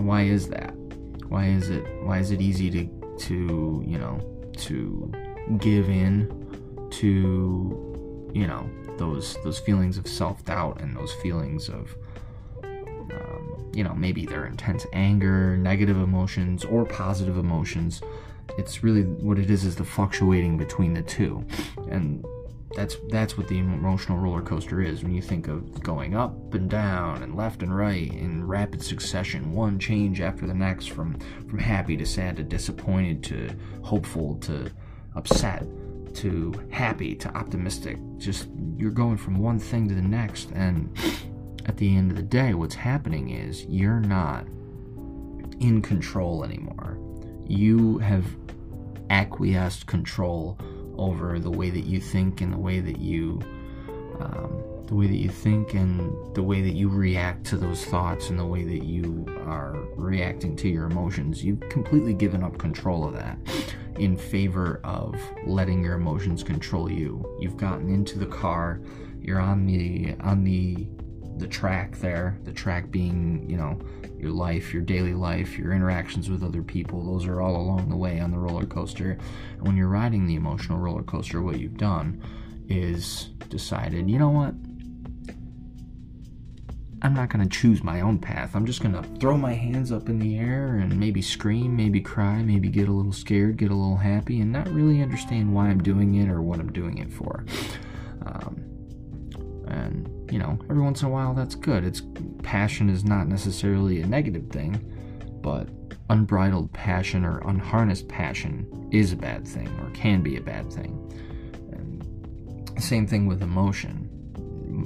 And 0.01 0.07
why 0.07 0.23
is 0.23 0.47
that? 0.47 0.73
Why 1.27 1.45
is 1.45 1.69
it 1.69 1.85
why 2.01 2.17
is 2.17 2.31
it 2.31 2.41
easy 2.41 2.71
to 2.71 3.17
to 3.27 3.83
you 3.85 3.99
know 3.99 4.19
to 4.57 5.13
give 5.59 5.89
in 5.89 6.89
to 6.89 8.31
you 8.33 8.47
know 8.47 8.67
those 8.97 9.37
those 9.43 9.59
feelings 9.59 9.99
of 9.99 10.07
self 10.07 10.43
doubt 10.43 10.81
and 10.81 10.97
those 10.97 11.13
feelings 11.13 11.69
of 11.69 11.95
um, 12.63 13.69
you 13.75 13.83
know, 13.83 13.93
maybe 13.93 14.25
they're 14.25 14.47
intense 14.47 14.87
anger, 14.91 15.55
negative 15.55 15.97
emotions, 15.97 16.65
or 16.65 16.83
positive 16.83 17.37
emotions. 17.37 18.01
It's 18.57 18.83
really 18.83 19.03
what 19.03 19.37
it 19.37 19.51
is 19.51 19.65
is 19.65 19.75
the 19.75 19.85
fluctuating 19.85 20.57
between 20.57 20.95
the 20.95 21.03
two. 21.03 21.45
And 21.91 22.25
that's 22.75 22.97
that's 23.09 23.37
what 23.37 23.47
the 23.47 23.57
emotional 23.57 24.17
roller 24.17 24.41
coaster 24.41 24.81
is 24.81 25.03
when 25.03 25.13
you 25.13 25.21
think 25.21 25.47
of 25.47 25.81
going 25.83 26.15
up 26.15 26.53
and 26.53 26.69
down 26.69 27.23
and 27.23 27.35
left 27.35 27.63
and 27.63 27.75
right 27.75 28.13
in 28.13 28.45
rapid 28.47 28.81
succession 28.81 29.51
one 29.53 29.77
change 29.79 30.21
after 30.21 30.47
the 30.47 30.53
next 30.53 30.87
from 30.87 31.17
from 31.49 31.59
happy 31.59 31.97
to 31.97 32.05
sad 32.05 32.37
to 32.37 32.43
disappointed 32.43 33.23
to 33.23 33.49
hopeful 33.83 34.35
to 34.35 34.71
upset 35.15 35.65
to 36.13 36.53
happy 36.71 37.15
to 37.15 37.29
optimistic 37.37 37.97
just 38.17 38.47
you're 38.77 38.91
going 38.91 39.17
from 39.17 39.37
one 39.39 39.59
thing 39.59 39.87
to 39.87 39.95
the 39.95 40.01
next 40.01 40.51
and 40.51 40.97
at 41.65 41.77
the 41.77 41.95
end 41.95 42.11
of 42.11 42.17
the 42.17 42.23
day, 42.23 42.53
what's 42.53 42.75
happening 42.75 43.29
is 43.29 43.65
you're 43.65 43.99
not 43.99 44.45
in 45.59 45.81
control 45.81 46.43
anymore. 46.43 46.97
You 47.47 47.99
have 47.99 48.25
acquiesced 49.09 49.85
control 49.85 50.57
over 51.01 51.39
the 51.39 51.49
way 51.49 51.69
that 51.69 51.85
you 51.85 51.99
think 51.99 52.41
and 52.41 52.53
the 52.53 52.57
way 52.57 52.79
that 52.79 52.99
you 52.99 53.39
um, 54.19 54.63
the 54.85 54.95
way 54.95 55.07
that 55.07 55.15
you 55.15 55.29
think 55.29 55.73
and 55.73 56.35
the 56.35 56.43
way 56.43 56.61
that 56.61 56.73
you 56.73 56.89
react 56.89 57.45
to 57.45 57.57
those 57.57 57.85
thoughts 57.85 58.29
and 58.29 58.37
the 58.37 58.45
way 58.45 58.63
that 58.63 58.83
you 58.83 59.25
are 59.45 59.77
reacting 59.95 60.53
to 60.57 60.67
your 60.67 60.85
emotions. 60.85 61.43
You've 61.43 61.61
completely 61.69 62.13
given 62.13 62.43
up 62.43 62.57
control 62.57 63.07
of 63.07 63.13
that 63.13 63.37
in 63.95 64.17
favor 64.17 64.81
of 64.83 65.15
letting 65.45 65.81
your 65.81 65.93
emotions 65.95 66.43
control 66.43 66.91
you. 66.91 67.25
You've 67.39 67.55
gotten 67.55 67.89
into 67.89 68.19
the 68.19 68.25
car. 68.25 68.81
You're 69.21 69.39
on 69.39 69.65
the 69.65 70.15
on 70.19 70.43
the 70.43 70.87
the 71.37 71.47
track 71.47 71.97
there, 71.97 72.37
the 72.43 72.51
track 72.51 72.91
being, 72.91 73.49
you 73.49 73.57
know, 73.57 73.79
your 74.17 74.31
life, 74.31 74.73
your 74.73 74.83
daily 74.83 75.13
life, 75.13 75.57
your 75.57 75.73
interactions 75.73 76.29
with 76.29 76.43
other 76.43 76.61
people, 76.61 77.03
those 77.03 77.25
are 77.25 77.41
all 77.41 77.55
along 77.55 77.89
the 77.89 77.95
way 77.95 78.19
on 78.19 78.31
the 78.31 78.37
roller 78.37 78.65
coaster. 78.65 79.17
And 79.57 79.67
when 79.67 79.75
you're 79.75 79.87
riding 79.87 80.27
the 80.27 80.35
emotional 80.35 80.77
roller 80.77 81.03
coaster, 81.03 81.41
what 81.41 81.59
you've 81.59 81.77
done 81.77 82.21
is 82.69 83.29
decided, 83.49 84.09
you 84.09 84.19
know 84.19 84.29
what? 84.29 84.53
I'm 87.03 87.15
not 87.15 87.29
going 87.29 87.43
to 87.43 87.49
choose 87.49 87.83
my 87.83 88.01
own 88.01 88.19
path. 88.19 88.55
I'm 88.55 88.67
just 88.67 88.83
going 88.83 88.93
to 88.93 89.01
throw 89.19 89.35
my 89.35 89.53
hands 89.53 89.91
up 89.91 90.07
in 90.07 90.19
the 90.19 90.37
air 90.37 90.75
and 90.75 90.99
maybe 90.99 91.19
scream, 91.19 91.75
maybe 91.75 91.99
cry, 91.99 92.43
maybe 92.43 92.69
get 92.69 92.87
a 92.87 92.91
little 92.91 93.11
scared, 93.11 93.57
get 93.57 93.71
a 93.71 93.75
little 93.75 93.97
happy, 93.97 94.39
and 94.39 94.51
not 94.51 94.67
really 94.69 95.01
understand 95.01 95.51
why 95.51 95.69
I'm 95.69 95.81
doing 95.81 96.13
it 96.15 96.29
or 96.29 96.43
what 96.43 96.59
I'm 96.59 96.71
doing 96.71 96.99
it 96.99 97.11
for. 97.11 97.43
You 100.31 100.39
know, 100.39 100.57
every 100.69 100.81
once 100.81 101.01
in 101.01 101.09
a 101.09 101.11
while 101.11 101.33
that's 101.33 101.55
good. 101.55 101.83
It's 101.83 102.01
passion 102.41 102.89
is 102.89 103.03
not 103.03 103.27
necessarily 103.27 104.01
a 104.01 104.07
negative 104.07 104.49
thing, 104.49 104.79
but 105.41 105.67
unbridled 106.09 106.71
passion 106.71 107.25
or 107.25 107.39
unharnessed 107.39 108.07
passion 108.07 108.87
is 108.91 109.11
a 109.11 109.15
bad 109.17 109.45
thing 109.45 109.67
or 109.81 109.89
can 109.91 110.21
be 110.21 110.37
a 110.37 110.41
bad 110.41 110.71
thing. 110.71 110.95
And 111.73 112.81
same 112.81 113.05
thing 113.05 113.27
with 113.27 113.41
emotion. 113.41 114.07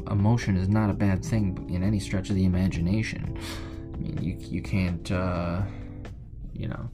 Emotion 0.10 0.58
is 0.58 0.68
not 0.68 0.90
a 0.90 0.94
bad 0.94 1.24
thing 1.24 1.70
in 1.70 1.84
any 1.84 2.00
stretch 2.00 2.30
of 2.32 2.36
the 2.36 2.46
imagination. 2.46 3.38
I 3.94 3.98
mean, 3.98 4.18
you 4.22 4.38
you 4.40 4.62
can't 4.64 5.12
uh, 5.12 5.62
you 6.54 6.68
know 6.68 6.90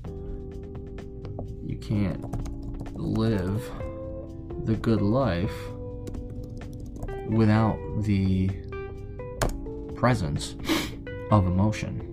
you 1.63 1.77
can't 1.77 2.97
live 2.97 3.71
the 4.65 4.75
good 4.75 5.01
life 5.01 5.55
without 7.31 7.77
the 7.99 8.49
presence 9.95 10.55
of 11.31 11.47
emotion. 11.47 12.07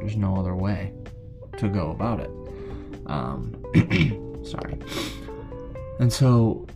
There's 0.00 0.16
no 0.16 0.36
other 0.36 0.54
way 0.54 0.92
to 1.58 1.68
go 1.68 1.90
about 1.90 2.20
it. 2.20 2.30
Um, 3.06 3.62
sorry. 4.44 4.78
And 5.98 6.12
so, 6.12 6.66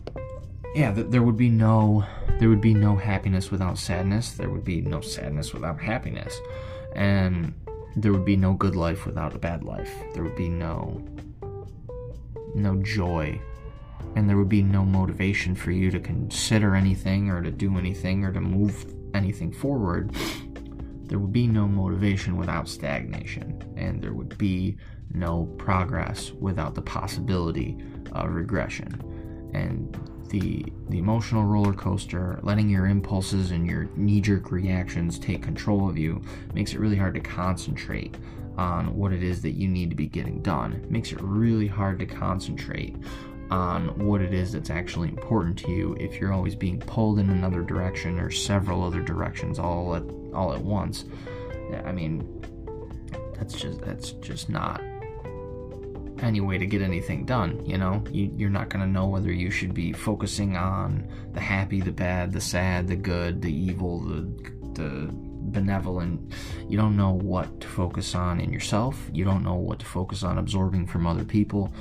yeah, 0.73 0.93
th- 0.93 1.07
there 1.09 1.21
would 1.21 1.37
be 1.37 1.49
no 1.49 2.05
there 2.39 2.49
would 2.49 2.61
be 2.61 2.73
no 2.73 2.95
happiness 2.95 3.51
without 3.51 3.77
sadness. 3.77 4.31
There 4.31 4.49
would 4.49 4.63
be 4.63 4.81
no 4.81 5.01
sadness 5.01 5.53
without 5.53 5.79
happiness, 5.79 6.39
and 6.95 7.53
there 7.95 8.11
would 8.11 8.25
be 8.25 8.37
no 8.37 8.53
good 8.53 8.75
life 8.75 9.05
without 9.05 9.35
a 9.35 9.39
bad 9.39 9.63
life. 9.63 9.93
There 10.13 10.23
would 10.23 10.35
be 10.35 10.49
no 10.49 11.05
no 12.55 12.77
joy 12.77 13.39
and 14.15 14.29
there 14.29 14.37
would 14.37 14.49
be 14.49 14.63
no 14.63 14.83
motivation 14.83 15.55
for 15.55 15.71
you 15.71 15.91
to 15.91 15.99
consider 15.99 16.75
anything 16.75 17.29
or 17.29 17.41
to 17.41 17.51
do 17.51 17.77
anything 17.77 18.23
or 18.23 18.31
to 18.33 18.41
move 18.41 18.85
anything 19.13 19.51
forward, 19.51 20.11
there 21.03 21.19
would 21.19 21.33
be 21.33 21.47
no 21.47 21.67
motivation 21.67 22.37
without 22.37 22.69
stagnation, 22.69 23.61
and 23.75 24.01
there 24.01 24.13
would 24.13 24.37
be 24.37 24.77
no 25.13 25.45
progress 25.57 26.31
without 26.31 26.73
the 26.73 26.81
possibility 26.81 27.77
of 28.13 28.33
regression. 28.33 29.51
And 29.53 29.97
the 30.29 30.65
the 30.87 30.97
emotional 30.97 31.43
roller 31.43 31.73
coaster, 31.73 32.39
letting 32.43 32.69
your 32.69 32.87
impulses 32.87 33.51
and 33.51 33.67
your 33.67 33.89
knee-jerk 33.97 34.51
reactions 34.51 35.19
take 35.19 35.43
control 35.43 35.89
of 35.89 35.97
you, 35.97 36.21
makes 36.53 36.73
it 36.73 36.79
really 36.79 36.95
hard 36.95 37.13
to 37.15 37.19
concentrate 37.19 38.15
on 38.57 38.95
what 38.95 39.11
it 39.11 39.23
is 39.23 39.41
that 39.41 39.51
you 39.51 39.67
need 39.67 39.89
to 39.89 39.95
be 39.95 40.07
getting 40.07 40.41
done. 40.41 40.73
It 40.73 40.91
makes 40.91 41.11
it 41.11 41.21
really 41.21 41.67
hard 41.67 41.99
to 41.99 42.05
concentrate 42.05 42.95
on 43.51 43.89
what 43.99 44.21
it 44.21 44.33
is 44.33 44.53
that's 44.53 44.69
actually 44.69 45.09
important 45.09 45.57
to 45.59 45.69
you 45.69 45.95
if 45.99 46.19
you're 46.19 46.31
always 46.31 46.55
being 46.55 46.79
pulled 46.79 47.19
in 47.19 47.29
another 47.29 47.61
direction 47.61 48.17
or 48.19 48.31
several 48.31 48.83
other 48.83 49.01
directions 49.01 49.59
all 49.59 49.93
at 49.95 50.03
all 50.33 50.53
at 50.53 50.61
once. 50.61 51.05
I 51.85 51.91
mean, 51.91 52.25
that's 53.35 53.53
just 53.53 53.81
that's 53.81 54.11
just 54.13 54.49
not 54.49 54.81
any 56.21 56.39
way 56.39 56.57
to 56.57 56.65
get 56.65 56.81
anything 56.81 57.25
done. 57.25 57.65
You 57.65 57.77
know, 57.77 58.03
you, 58.09 58.31
you're 58.37 58.49
not 58.49 58.69
gonna 58.69 58.87
know 58.87 59.07
whether 59.07 59.31
you 59.31 59.51
should 59.51 59.73
be 59.73 59.91
focusing 59.91 60.55
on 60.55 61.07
the 61.33 61.41
happy, 61.41 61.81
the 61.81 61.91
bad, 61.91 62.31
the 62.31 62.41
sad, 62.41 62.87
the 62.87 62.95
good, 62.95 63.41
the 63.41 63.53
evil, 63.53 63.99
the 63.99 64.21
the 64.73 65.09
benevolent. 65.11 66.33
You 66.69 66.77
don't 66.77 66.95
know 66.95 67.11
what 67.11 67.59
to 67.59 67.67
focus 67.67 68.15
on 68.15 68.39
in 68.39 68.53
yourself. 68.53 69.09
You 69.11 69.25
don't 69.25 69.43
know 69.43 69.55
what 69.55 69.79
to 69.79 69.85
focus 69.85 70.23
on 70.23 70.37
absorbing 70.37 70.87
from 70.87 71.05
other 71.05 71.25
people, 71.25 71.73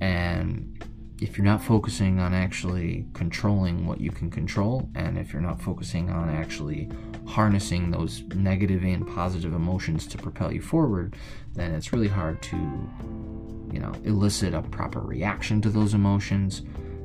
and 0.00 0.72
if 1.20 1.38
you're 1.38 1.44
not 1.46 1.62
focusing 1.62 2.18
on 2.20 2.34
actually 2.34 3.06
controlling 3.14 3.86
what 3.86 4.00
you 4.00 4.10
can 4.10 4.30
control, 4.30 4.90
and 4.94 5.18
if 5.18 5.32
you're 5.32 5.40
not 5.40 5.60
focusing 5.60 6.10
on 6.10 6.28
actually 6.28 6.90
harnessing 7.26 7.90
those 7.90 8.22
negative 8.34 8.82
and 8.84 9.06
positive 9.06 9.54
emotions 9.54 10.06
to 10.08 10.18
propel 10.18 10.52
you 10.52 10.60
forward, 10.60 11.16
then 11.54 11.72
it's 11.72 11.92
really 11.92 12.08
hard 12.08 12.42
to, 12.42 12.56
you 13.72 13.80
know, 13.80 13.92
elicit 14.04 14.52
a 14.52 14.60
proper 14.62 15.00
reaction 15.00 15.62
to 15.62 15.70
those 15.70 15.94
emotions. 15.94 16.62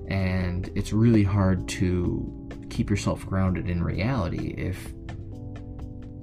And 0.07 0.69
it's 0.75 0.91
really 0.91 1.23
hard 1.23 1.69
to 1.69 2.49
keep 2.69 2.89
yourself 2.89 3.25
grounded 3.25 3.69
in 3.69 3.81
reality 3.81 4.53
if 4.57 4.93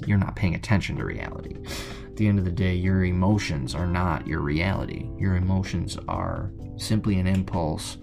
you're 0.06 0.18
not 0.18 0.36
paying 0.36 0.54
attention 0.54 0.96
to 0.96 1.04
reality. 1.06 1.56
At 2.04 2.16
the 2.16 2.28
end 2.28 2.38
of 2.38 2.44
the 2.44 2.52
day, 2.52 2.74
your 2.74 3.04
emotions 3.04 3.74
are 3.74 3.86
not 3.86 4.26
your 4.26 4.40
reality. 4.40 5.08
Your 5.16 5.36
emotions 5.36 5.96
are 6.06 6.52
simply 6.78 7.18
an 7.18 7.26
impulse 7.26 7.98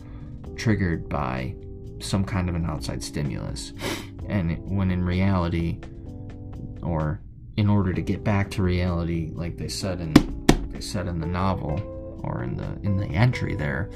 triggered 0.56 1.10
by 1.10 1.56
some 2.00 2.24
kind 2.24 2.50
of 2.50 2.56
an 2.56 2.66
outside 2.66 3.04
stimulus. 3.04 3.74
And 4.28 4.58
when 4.70 4.92
in 4.92 5.04
reality, 5.04 5.80
or 6.82 7.22
in 7.58 7.70
order 7.70 7.94
to 7.94 8.02
get 8.02 8.24
back 8.24 8.52
to 8.52 8.64
reality, 8.64 9.32
like 9.34 9.58
they 9.58 9.68
said 9.68 10.02
in 10.02 10.14
they 10.70 10.82
said 10.82 11.08
in 11.08 11.20
the 11.20 11.28
novel 11.28 12.22
or 12.24 12.44
in 12.44 12.58
the 12.58 12.78
in 12.84 12.98
the 12.98 13.08
entry 13.08 13.56
there, 13.56 13.90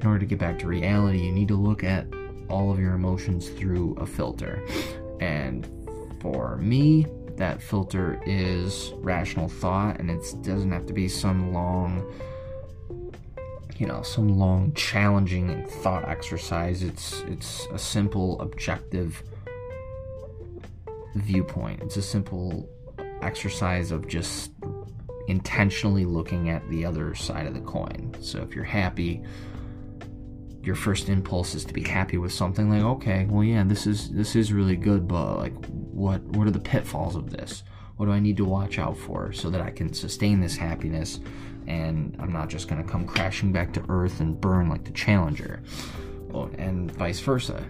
in 0.00 0.06
order 0.06 0.18
to 0.20 0.26
get 0.26 0.38
back 0.38 0.58
to 0.60 0.66
reality, 0.66 1.20
you 1.20 1.32
need 1.32 1.48
to 1.48 1.56
look 1.56 1.84
at 1.84 2.06
all 2.48 2.70
of 2.70 2.78
your 2.78 2.94
emotions 2.94 3.48
through 3.50 3.94
a 3.94 4.06
filter. 4.06 4.64
And 5.20 5.66
for 6.20 6.56
me, 6.56 7.06
that 7.36 7.62
filter 7.62 8.20
is 8.26 8.92
rational 8.96 9.48
thought, 9.48 9.98
and 9.98 10.10
it 10.10 10.22
doesn't 10.42 10.72
have 10.72 10.86
to 10.86 10.92
be 10.92 11.08
some 11.08 11.52
long 11.52 12.04
you 13.80 13.86
know 13.86 14.02
some 14.02 14.38
long 14.38 14.72
challenging 14.74 15.66
thought 15.66 16.08
exercise. 16.08 16.82
It's 16.82 17.20
it's 17.22 17.66
a 17.72 17.78
simple 17.78 18.40
objective 18.40 19.22
viewpoint. 21.14 21.82
It's 21.82 21.96
a 21.96 22.02
simple 22.02 22.68
exercise 23.22 23.90
of 23.90 24.06
just 24.06 24.52
intentionally 25.28 26.04
looking 26.04 26.50
at 26.50 26.68
the 26.70 26.84
other 26.84 27.14
side 27.14 27.46
of 27.46 27.54
the 27.54 27.60
coin. 27.60 28.14
So 28.20 28.40
if 28.42 28.54
you're 28.54 28.64
happy 28.64 29.22
your 30.66 30.74
first 30.74 31.08
impulse 31.08 31.54
is 31.54 31.64
to 31.64 31.72
be 31.72 31.82
happy 31.82 32.18
with 32.18 32.32
something 32.32 32.68
like 32.68 32.82
okay 32.82 33.24
well 33.30 33.44
yeah 33.44 33.62
this 33.62 33.86
is 33.86 34.10
this 34.10 34.34
is 34.34 34.52
really 34.52 34.74
good 34.74 35.06
but 35.06 35.36
like 35.38 35.66
what 35.66 36.20
what 36.22 36.44
are 36.44 36.50
the 36.50 36.58
pitfalls 36.58 37.14
of 37.14 37.30
this 37.30 37.62
what 37.96 38.06
do 38.06 38.12
i 38.12 38.20
need 38.20 38.36
to 38.36 38.44
watch 38.44 38.78
out 38.78 38.96
for 38.96 39.32
so 39.32 39.50
that 39.50 39.60
i 39.60 39.70
can 39.70 39.92
sustain 39.92 40.40
this 40.40 40.56
happiness 40.56 41.20
and 41.66 42.16
I'm 42.20 42.32
not 42.32 42.48
just 42.48 42.68
going 42.68 42.82
to 42.82 42.88
come 42.88 43.06
crashing 43.06 43.52
back 43.52 43.72
to 43.74 43.84
Earth 43.88 44.20
and 44.20 44.40
burn 44.40 44.68
like 44.68 44.84
the 44.84 44.92
Challenger. 44.92 45.62
Well, 46.28 46.50
and 46.58 46.90
vice 46.92 47.20
versa. 47.20 47.64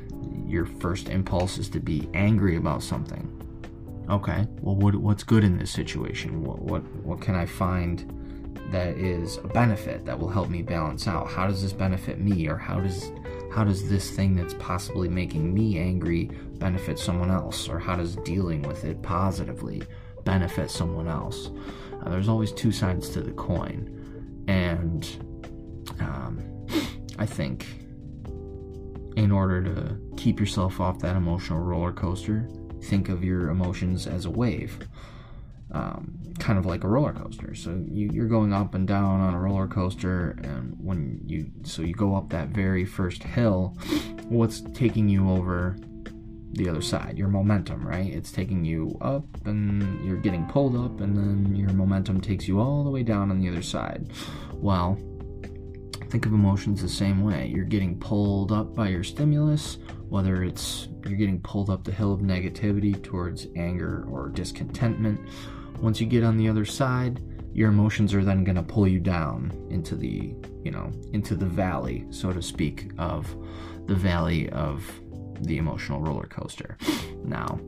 Your 0.46 0.66
first 0.66 1.08
impulse 1.08 1.58
is 1.58 1.68
to 1.70 1.80
be 1.80 2.08
angry 2.14 2.56
about 2.56 2.82
something. 2.82 3.32
Okay, 4.08 4.46
well, 4.60 4.76
what, 4.76 4.94
what's 4.94 5.24
good 5.24 5.42
in 5.42 5.58
this 5.58 5.70
situation? 5.70 6.44
What, 6.44 6.60
what, 6.60 6.82
what 7.04 7.20
can 7.20 7.34
I 7.34 7.46
find 7.46 8.12
that 8.70 8.96
is 8.96 9.38
a 9.38 9.48
benefit 9.48 10.04
that 10.04 10.18
will 10.18 10.28
help 10.28 10.48
me 10.48 10.62
balance 10.62 11.08
out? 11.08 11.28
How 11.28 11.46
does 11.46 11.62
this 11.62 11.72
benefit 11.72 12.20
me, 12.20 12.48
or 12.48 12.56
how 12.56 12.80
does 12.80 13.10
how 13.52 13.64
does 13.64 13.88
this 13.88 14.10
thing 14.10 14.36
that's 14.36 14.54
possibly 14.54 15.08
making 15.08 15.54
me 15.54 15.78
angry 15.78 16.24
benefit 16.58 16.98
someone 16.98 17.30
else, 17.30 17.68
or 17.68 17.78
how 17.78 17.96
does 17.96 18.16
dealing 18.16 18.62
with 18.62 18.84
it 18.84 19.00
positively 19.02 19.82
benefit 20.26 20.70
someone 20.70 21.08
else? 21.08 21.50
Uh, 22.02 22.10
there's 22.10 22.28
always 22.28 22.52
two 22.52 22.72
sides 22.72 23.08
to 23.10 23.22
the 23.22 23.32
coin. 23.32 24.44
And 24.48 25.08
um, 26.00 26.66
I 27.18 27.24
think 27.24 27.66
in 29.16 29.32
order 29.32 29.62
to 29.62 29.98
keep 30.18 30.38
yourself 30.38 30.80
off 30.80 30.98
that 30.98 31.16
emotional 31.16 31.60
roller 31.60 31.92
coaster, 31.92 32.48
think 32.82 33.08
of 33.08 33.24
your 33.24 33.48
emotions 33.48 34.06
as 34.06 34.26
a 34.26 34.30
wave. 34.30 34.78
Um, 35.72 36.18
kind 36.38 36.58
of 36.58 36.66
like 36.66 36.84
a 36.84 36.88
roller 36.88 37.12
coaster. 37.12 37.54
So 37.54 37.82
you, 37.90 38.22
are 38.22 38.28
going 38.28 38.52
up 38.52 38.74
and 38.74 38.86
down 38.86 39.20
on 39.20 39.34
a 39.34 39.40
roller 39.40 39.66
coaster, 39.66 40.38
and 40.44 40.76
when 40.78 41.20
you 41.26 41.50
so 41.64 41.82
you 41.82 41.92
go 41.92 42.14
up 42.14 42.30
that 42.30 42.48
very 42.48 42.84
first 42.84 43.24
hill, 43.24 43.76
what's 44.28 44.60
taking 44.74 45.08
you 45.08 45.28
over 45.28 45.76
the 46.52 46.68
other 46.68 46.80
side, 46.80 47.18
your 47.18 47.28
momentum, 47.28 47.86
right? 47.86 48.12
It's 48.12 48.32
taking 48.32 48.64
you 48.64 48.96
up 49.00 49.24
and 49.46 50.04
you're 50.04 50.16
getting 50.16 50.46
pulled 50.46 50.76
up, 50.76 51.00
and 51.00 51.16
then 51.16 51.54
your 51.54 51.70
momentum 51.70 52.20
takes 52.20 52.48
you 52.48 52.60
all 52.60 52.84
the 52.84 52.90
way 52.90 53.02
down 53.02 53.30
on 53.30 53.40
the 53.40 53.48
other 53.48 53.62
side. 53.62 54.10
Well, 54.54 54.98
think 56.08 56.24
of 56.24 56.32
emotions 56.32 56.80
the 56.80 56.88
same 56.88 57.22
way. 57.22 57.48
You're 57.48 57.64
getting 57.64 57.98
pulled 57.98 58.52
up 58.52 58.74
by 58.74 58.88
your 58.88 59.04
stimulus, 59.04 59.78
whether 60.08 60.44
it's 60.44 60.88
you're 61.04 61.18
getting 61.18 61.40
pulled 61.40 61.68
up 61.68 61.84
the 61.84 61.92
hill 61.92 62.12
of 62.12 62.20
negativity 62.20 63.00
towards 63.02 63.48
anger 63.56 64.06
or 64.10 64.28
discontentment. 64.28 65.20
Once 65.80 66.00
you 66.00 66.06
get 66.06 66.24
on 66.24 66.36
the 66.36 66.48
other 66.48 66.64
side, 66.64 67.20
your 67.52 67.70
emotions 67.70 68.14
are 68.14 68.24
then 68.24 68.44
going 68.44 68.56
to 68.56 68.62
pull 68.62 68.86
you 68.86 69.00
down 69.00 69.50
into 69.70 69.96
the, 69.96 70.34
you 70.62 70.70
know, 70.70 70.92
into 71.12 71.34
the 71.34 71.46
valley, 71.46 72.06
so 72.10 72.32
to 72.32 72.40
speak, 72.42 72.90
of 72.98 73.34
the 73.86 73.94
valley 73.94 74.48
of 74.50 74.82
the 75.40 75.58
emotional 75.58 76.00
roller 76.00 76.26
coaster. 76.26 76.76
Now, 77.24 77.60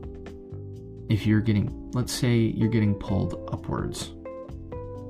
if 1.09 1.25
you're 1.25 1.41
getting, 1.41 1.91
let's 1.93 2.13
say 2.13 2.37
you're 2.37 2.69
getting 2.69 2.95
pulled 2.95 3.33
upwards, 3.51 4.11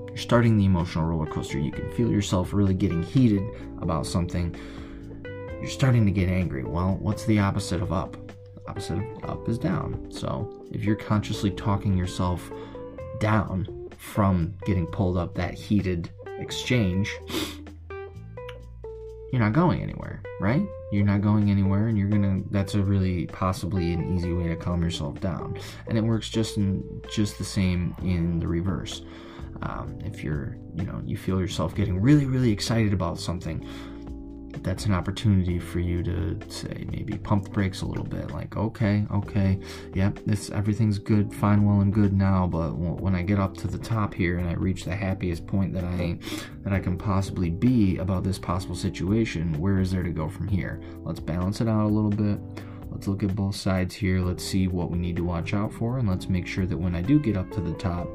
you're 0.07 0.17
starting 0.17 0.57
the 0.57 0.65
emotional 0.65 1.05
roller 1.05 1.27
coaster, 1.27 1.59
you 1.59 1.71
can 1.71 1.91
feel 1.91 2.11
yourself 2.11 2.53
really 2.53 2.73
getting 2.73 3.03
heated 3.03 3.43
about 3.81 4.05
something. 4.05 4.55
You're 5.59 5.69
starting 5.69 6.05
to 6.05 6.11
get 6.11 6.29
angry. 6.29 6.63
Well, 6.63 6.97
what's 7.01 7.25
the 7.25 7.39
opposite 7.39 7.81
of 7.81 7.91
up? 7.91 8.15
opposite 8.69 8.99
of 8.99 9.29
up 9.29 9.49
is 9.49 9.57
down. 9.57 10.11
So 10.11 10.63
if 10.71 10.83
you're 10.83 10.95
consciously 10.95 11.51
talking 11.51 11.97
yourself 11.97 12.51
down 13.19 13.89
from 13.97 14.53
getting 14.65 14.85
pulled 14.85 15.17
up 15.17 15.35
that 15.35 15.55
heated 15.55 16.09
exchange, 16.37 17.11
you're 19.31 19.41
not 19.41 19.53
going 19.53 19.81
anywhere, 19.81 20.21
right? 20.39 20.63
You're 20.91 21.05
not 21.05 21.21
going 21.21 21.49
anywhere, 21.51 21.87
and 21.87 21.97
you're 21.97 22.09
gonna. 22.09 22.41
That's 22.49 22.75
a 22.75 22.81
really 22.81 23.27
possibly 23.27 23.93
an 23.93 24.15
easy 24.15 24.33
way 24.33 24.47
to 24.47 24.55
calm 24.55 24.81
yourself 24.81 25.19
down, 25.19 25.59
and 25.87 25.97
it 25.97 26.01
works 26.01 26.29
just 26.29 26.57
in 26.57 27.01
just 27.11 27.37
the 27.37 27.43
same 27.43 27.95
in 28.01 28.39
the 28.39 28.47
reverse. 28.47 29.03
Um, 29.61 29.99
if 30.05 30.23
you're, 30.23 30.55
you 30.73 30.83
know, 30.83 31.01
you 31.05 31.17
feel 31.17 31.39
yourself 31.39 31.75
getting 31.75 32.01
really, 32.01 32.25
really 32.25 32.51
excited 32.51 32.93
about 32.93 33.19
something, 33.19 33.67
that's 34.63 34.85
an 34.85 34.93
opportunity 34.93 35.59
for 35.59 35.79
you 35.79 36.03
to 36.03 36.37
say 36.49 36.85
maybe 36.91 37.17
pump 37.17 37.43
the 37.43 37.49
brakes 37.49 37.81
a 37.81 37.85
little 37.85 38.05
bit 38.05 38.31
like 38.31 38.55
okay 38.57 39.05
okay 39.11 39.59
yep 39.93 40.19
this 40.25 40.49
everything's 40.51 40.99
good 40.99 41.33
fine 41.33 41.65
well 41.65 41.81
and 41.81 41.93
good 41.93 42.13
now 42.13 42.47
but 42.47 42.75
when 42.75 43.15
i 43.15 43.21
get 43.21 43.39
up 43.39 43.55
to 43.55 43.67
the 43.67 43.77
top 43.77 44.13
here 44.13 44.37
and 44.37 44.49
i 44.49 44.53
reach 44.53 44.83
the 44.83 44.95
happiest 44.95 45.45
point 45.45 45.73
that 45.73 45.83
i 45.83 46.17
that 46.63 46.73
i 46.73 46.79
can 46.79 46.97
possibly 46.97 47.49
be 47.49 47.97
about 47.97 48.23
this 48.23 48.39
possible 48.39 48.75
situation 48.75 49.59
where 49.59 49.79
is 49.79 49.91
there 49.91 50.03
to 50.03 50.09
go 50.09 50.29
from 50.29 50.47
here? 50.47 50.81
Let's 51.03 51.19
balance 51.19 51.61
it 51.61 51.67
out 51.67 51.85
a 51.85 51.87
little 51.87 52.09
bit. 52.09 52.39
Let's 52.91 53.07
look 53.07 53.23
at 53.23 53.35
both 53.35 53.55
sides 53.55 53.93
here. 53.93 54.19
Let's 54.19 54.43
see 54.43 54.67
what 54.67 54.89
we 54.89 54.97
need 54.97 55.15
to 55.17 55.23
watch 55.23 55.53
out 55.53 55.71
for 55.71 55.99
and 55.99 56.09
let's 56.09 56.27
make 56.27 56.47
sure 56.47 56.65
that 56.65 56.77
when 56.77 56.95
i 56.95 57.01
do 57.01 57.19
get 57.19 57.37
up 57.37 57.51
to 57.51 57.61
the 57.61 57.73
top 57.73 58.07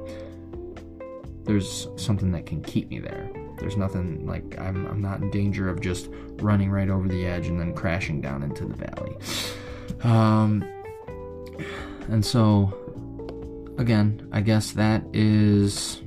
there's 1.44 1.88
something 1.96 2.32
that 2.32 2.46
can 2.46 2.62
keep 2.62 2.88
me 2.88 2.98
there 2.98 3.43
there's 3.64 3.78
nothing 3.78 4.26
like 4.26 4.60
I'm, 4.60 4.84
I'm 4.86 5.00
not 5.00 5.22
in 5.22 5.30
danger 5.30 5.70
of 5.70 5.80
just 5.80 6.10
running 6.42 6.70
right 6.70 6.90
over 6.90 7.08
the 7.08 7.24
edge 7.24 7.46
and 7.46 7.58
then 7.58 7.72
crashing 7.72 8.20
down 8.20 8.42
into 8.42 8.66
the 8.66 8.74
valley. 8.74 9.16
Um, 10.02 10.62
and 12.10 12.22
so, 12.22 13.74
again, 13.78 14.28
I 14.32 14.42
guess 14.42 14.72
that 14.72 15.02
is 15.14 16.02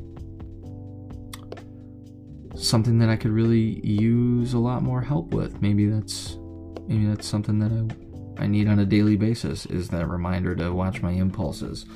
something 2.55 2.99
that 2.99 3.09
I 3.09 3.15
could 3.15 3.31
really 3.31 3.83
use 3.83 4.53
a 4.53 4.59
lot 4.59 4.83
more 4.83 5.01
help 5.01 5.33
with. 5.33 5.59
Maybe 5.59 5.87
that's 5.87 6.37
maybe 6.85 7.07
that's 7.07 7.25
something 7.25 7.57
that 7.57 7.71
I 7.71 8.43
I 8.43 8.45
need 8.45 8.67
on 8.67 8.77
a 8.77 8.85
daily 8.85 9.15
basis 9.15 9.65
is 9.65 9.89
that 9.89 10.07
reminder 10.07 10.55
to 10.57 10.71
watch 10.71 11.01
my 11.01 11.11
impulses. 11.11 11.87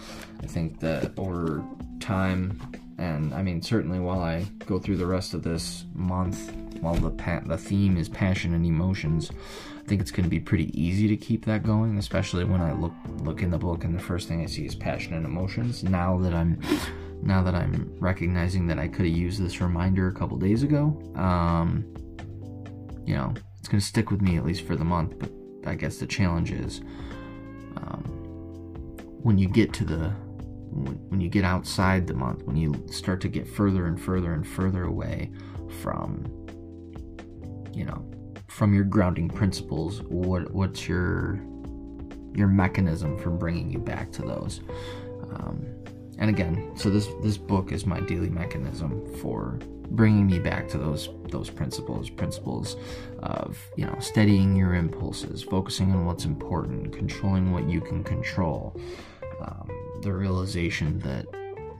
I 0.41 0.47
think 0.47 0.79
that 0.79 1.11
over 1.19 1.63
time 1.99 2.59
and 2.97 3.33
I 3.33 3.41
mean 3.41 3.61
certainly 3.61 3.99
while 3.99 4.21
I 4.21 4.43
go 4.65 4.79
through 4.79 4.97
the 4.97 5.05
rest 5.05 5.33
of 5.33 5.43
this 5.43 5.85
month, 5.93 6.53
while 6.81 6.95
the 6.95 7.11
pa- 7.11 7.41
the 7.45 7.57
theme 7.57 7.97
is 7.97 8.09
passion 8.09 8.53
and 8.53 8.65
emotions, 8.65 9.31
I 9.79 9.87
think 9.87 10.01
it's 10.01 10.11
going 10.11 10.23
to 10.23 10.29
be 10.29 10.39
pretty 10.39 10.69
easy 10.79 11.07
to 11.07 11.17
keep 11.17 11.45
that 11.45 11.63
going, 11.63 11.97
especially 11.97 12.43
when 12.43 12.61
I 12.61 12.73
look 12.73 12.93
look 13.19 13.41
in 13.41 13.51
the 13.51 13.57
book 13.57 13.83
and 13.83 13.95
the 13.95 14.01
first 14.01 14.27
thing 14.27 14.41
I 14.41 14.45
see 14.45 14.65
is 14.65 14.75
passion 14.75 15.13
and 15.13 15.25
emotions. 15.25 15.83
Now 15.83 16.17
that 16.19 16.33
I'm 16.33 16.59
now 17.21 17.43
that 17.43 17.55
I'm 17.55 17.93
recognizing 17.99 18.67
that 18.67 18.79
I 18.79 18.87
could 18.87 19.05
have 19.05 19.15
used 19.15 19.43
this 19.43 19.61
reminder 19.61 20.07
a 20.07 20.13
couple 20.13 20.37
days 20.37 20.63
ago, 20.63 20.97
um, 21.15 21.85
you 23.05 23.15
know, 23.15 23.33
it's 23.59 23.67
going 23.67 23.79
to 23.79 23.85
stick 23.85 24.09
with 24.11 24.21
me 24.21 24.37
at 24.37 24.45
least 24.45 24.65
for 24.65 24.75
the 24.75 24.85
month. 24.85 25.19
But 25.19 25.31
I 25.69 25.75
guess 25.75 25.97
the 25.97 26.07
challenge 26.07 26.51
is 26.51 26.81
um, 27.77 28.03
when 29.21 29.37
you 29.37 29.47
get 29.47 29.71
to 29.73 29.85
the 29.85 30.13
when 30.71 31.19
you 31.19 31.29
get 31.29 31.43
outside 31.43 32.07
the 32.07 32.13
month, 32.13 32.43
when 32.43 32.55
you 32.55 32.73
start 32.89 33.21
to 33.21 33.27
get 33.27 33.47
further 33.47 33.87
and 33.87 33.99
further 33.99 34.33
and 34.33 34.47
further 34.47 34.83
away 34.83 35.31
from, 35.81 36.25
you 37.73 37.85
know, 37.85 38.05
from 38.47 38.73
your 38.73 38.83
grounding 38.83 39.29
principles, 39.29 40.01
what 40.03 40.51
what's 40.51 40.87
your 40.87 41.39
your 42.33 42.47
mechanism 42.47 43.17
for 43.17 43.29
bringing 43.29 43.69
you 43.69 43.79
back 43.79 44.11
to 44.13 44.21
those? 44.21 44.61
Um, 45.33 45.65
and 46.17 46.29
again, 46.29 46.71
so 46.75 46.89
this 46.89 47.07
this 47.21 47.37
book 47.37 47.71
is 47.71 47.85
my 47.85 47.99
daily 47.99 48.29
mechanism 48.29 49.05
for 49.21 49.59
bringing 49.91 50.25
me 50.25 50.39
back 50.39 50.67
to 50.69 50.77
those 50.77 51.09
those 51.29 51.49
principles 51.49 52.09
principles 52.09 52.77
of 53.19 53.57
you 53.75 53.85
know 53.85 53.95
steadying 53.99 54.55
your 54.55 54.73
impulses 54.73 55.43
focusing 55.43 55.91
on 55.91 56.05
what's 56.05 56.23
important 56.23 56.95
controlling 56.95 57.51
what 57.51 57.67
you 57.67 57.81
can 57.81 58.03
control 58.03 58.79
um, 59.41 59.69
the 60.01 60.13
realization 60.13 60.99
that 60.99 61.25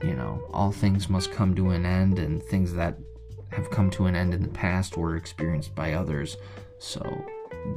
you 0.02 0.14
know 0.14 0.42
all 0.52 0.72
things 0.72 1.08
must 1.08 1.32
come 1.32 1.54
to 1.54 1.70
an 1.70 1.86
end 1.86 2.18
and 2.18 2.42
things 2.42 2.74
that 2.74 2.98
have 3.50 3.70
come 3.70 3.90
to 3.90 4.06
an 4.06 4.16
end 4.16 4.32
in 4.34 4.42
the 4.42 4.48
past 4.48 4.96
were 4.96 5.16
experienced 5.16 5.74
by 5.74 5.92
others. 5.92 6.36
So 6.78 7.24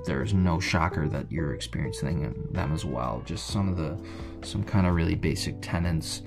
there's 0.05 0.34
no 0.34 0.60
shocker 0.60 1.08
that 1.10 1.31
you're 1.31 1.53
experiencing 1.53 2.47
them 2.51 2.73
as 2.73 2.86
well. 2.86 3.21
Just 3.25 3.47
some 3.47 3.69
of 3.69 3.77
the 3.77 3.97
some 4.47 4.63
kind 4.63 4.88
of 4.88 4.95
really 4.95 5.15
basic 5.15 5.62
tenets. 5.62 6.21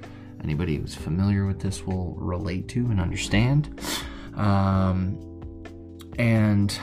Anybody 0.45 0.77
who's 0.77 0.95
familiar 0.95 1.47
with 1.47 1.61
this 1.61 1.85
will 1.85 2.15
relate 2.15 2.69
to 2.69 2.87
and 2.87 3.01
understand. 3.01 3.81
Um, 4.37 5.19
and 6.19 6.79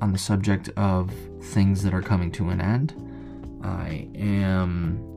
on 0.00 0.12
the 0.12 0.18
subject 0.18 0.70
of 0.76 1.12
things 1.42 1.82
that 1.82 1.94
are 1.94 2.02
coming 2.02 2.30
to 2.32 2.48
an 2.48 2.60
end 2.60 2.94
i 3.62 4.08
am 4.14 5.09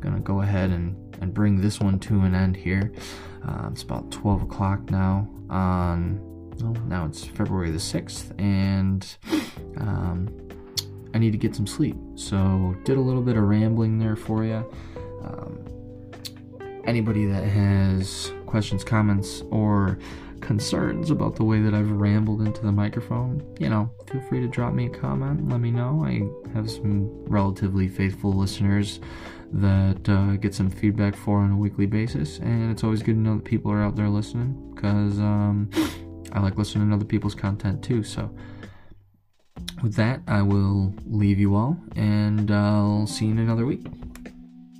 gonna 0.00 0.20
go 0.20 0.42
ahead 0.42 0.70
and, 0.70 1.16
and 1.20 1.32
bring 1.32 1.60
this 1.60 1.80
one 1.80 1.98
to 2.00 2.20
an 2.20 2.34
end 2.34 2.56
here. 2.56 2.92
Uh, 3.46 3.68
it's 3.70 3.82
about 3.82 4.10
12 4.10 4.42
o'clock 4.42 4.90
now 4.90 5.28
on, 5.48 6.20
well, 6.60 6.74
now 6.86 7.06
it's 7.06 7.24
February 7.24 7.70
the 7.70 7.78
6th, 7.78 8.38
and 8.40 9.16
um, 9.78 10.28
I 11.14 11.18
need 11.18 11.32
to 11.32 11.38
get 11.38 11.54
some 11.54 11.66
sleep. 11.66 11.96
So, 12.16 12.76
did 12.84 12.96
a 12.96 13.00
little 13.00 13.22
bit 13.22 13.36
of 13.36 13.44
rambling 13.44 13.98
there 13.98 14.16
for 14.16 14.44
you. 14.44 14.64
Um, 15.22 15.64
anybody 16.84 17.26
that 17.26 17.44
has 17.44 18.32
questions, 18.46 18.84
comments, 18.84 19.42
or 19.50 19.98
concerns 20.40 21.10
about 21.10 21.36
the 21.36 21.44
way 21.44 21.60
that 21.60 21.74
I've 21.74 21.90
rambled 21.90 22.42
into 22.42 22.62
the 22.62 22.72
microphone, 22.72 23.42
you 23.58 23.68
know, 23.68 23.90
feel 24.10 24.20
free 24.22 24.40
to 24.40 24.48
drop 24.48 24.72
me 24.72 24.86
a 24.86 24.90
comment. 24.90 25.48
Let 25.48 25.60
me 25.60 25.70
know. 25.70 26.04
I 26.04 26.22
have 26.54 26.70
some 26.70 27.24
relatively 27.26 27.88
faithful 27.88 28.32
listeners 28.32 29.00
that 29.52 30.08
uh, 30.08 30.36
get 30.36 30.54
some 30.54 30.70
feedback 30.70 31.16
for 31.16 31.38
on 31.38 31.52
a 31.52 31.56
weekly 31.56 31.86
basis, 31.86 32.38
and 32.38 32.70
it's 32.70 32.84
always 32.84 33.02
good 33.02 33.14
to 33.14 33.20
know 33.20 33.36
that 33.36 33.44
people 33.44 33.70
are 33.70 33.82
out 33.82 33.96
there 33.96 34.08
listening 34.08 34.72
because 34.74 35.18
um, 35.18 35.70
I 36.32 36.40
like 36.40 36.56
listening 36.56 36.88
to 36.88 36.94
other 36.94 37.04
people's 37.04 37.34
content 37.34 37.82
too. 37.82 38.02
So, 38.02 38.34
with 39.82 39.94
that, 39.94 40.20
I 40.26 40.42
will 40.42 40.94
leave 41.06 41.38
you 41.38 41.54
all, 41.54 41.76
and 41.96 42.50
I'll 42.50 43.06
see 43.06 43.26
you 43.26 43.32
in 43.32 43.38
another 43.38 43.64
week. 43.64 43.86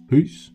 Peace. 0.09 0.51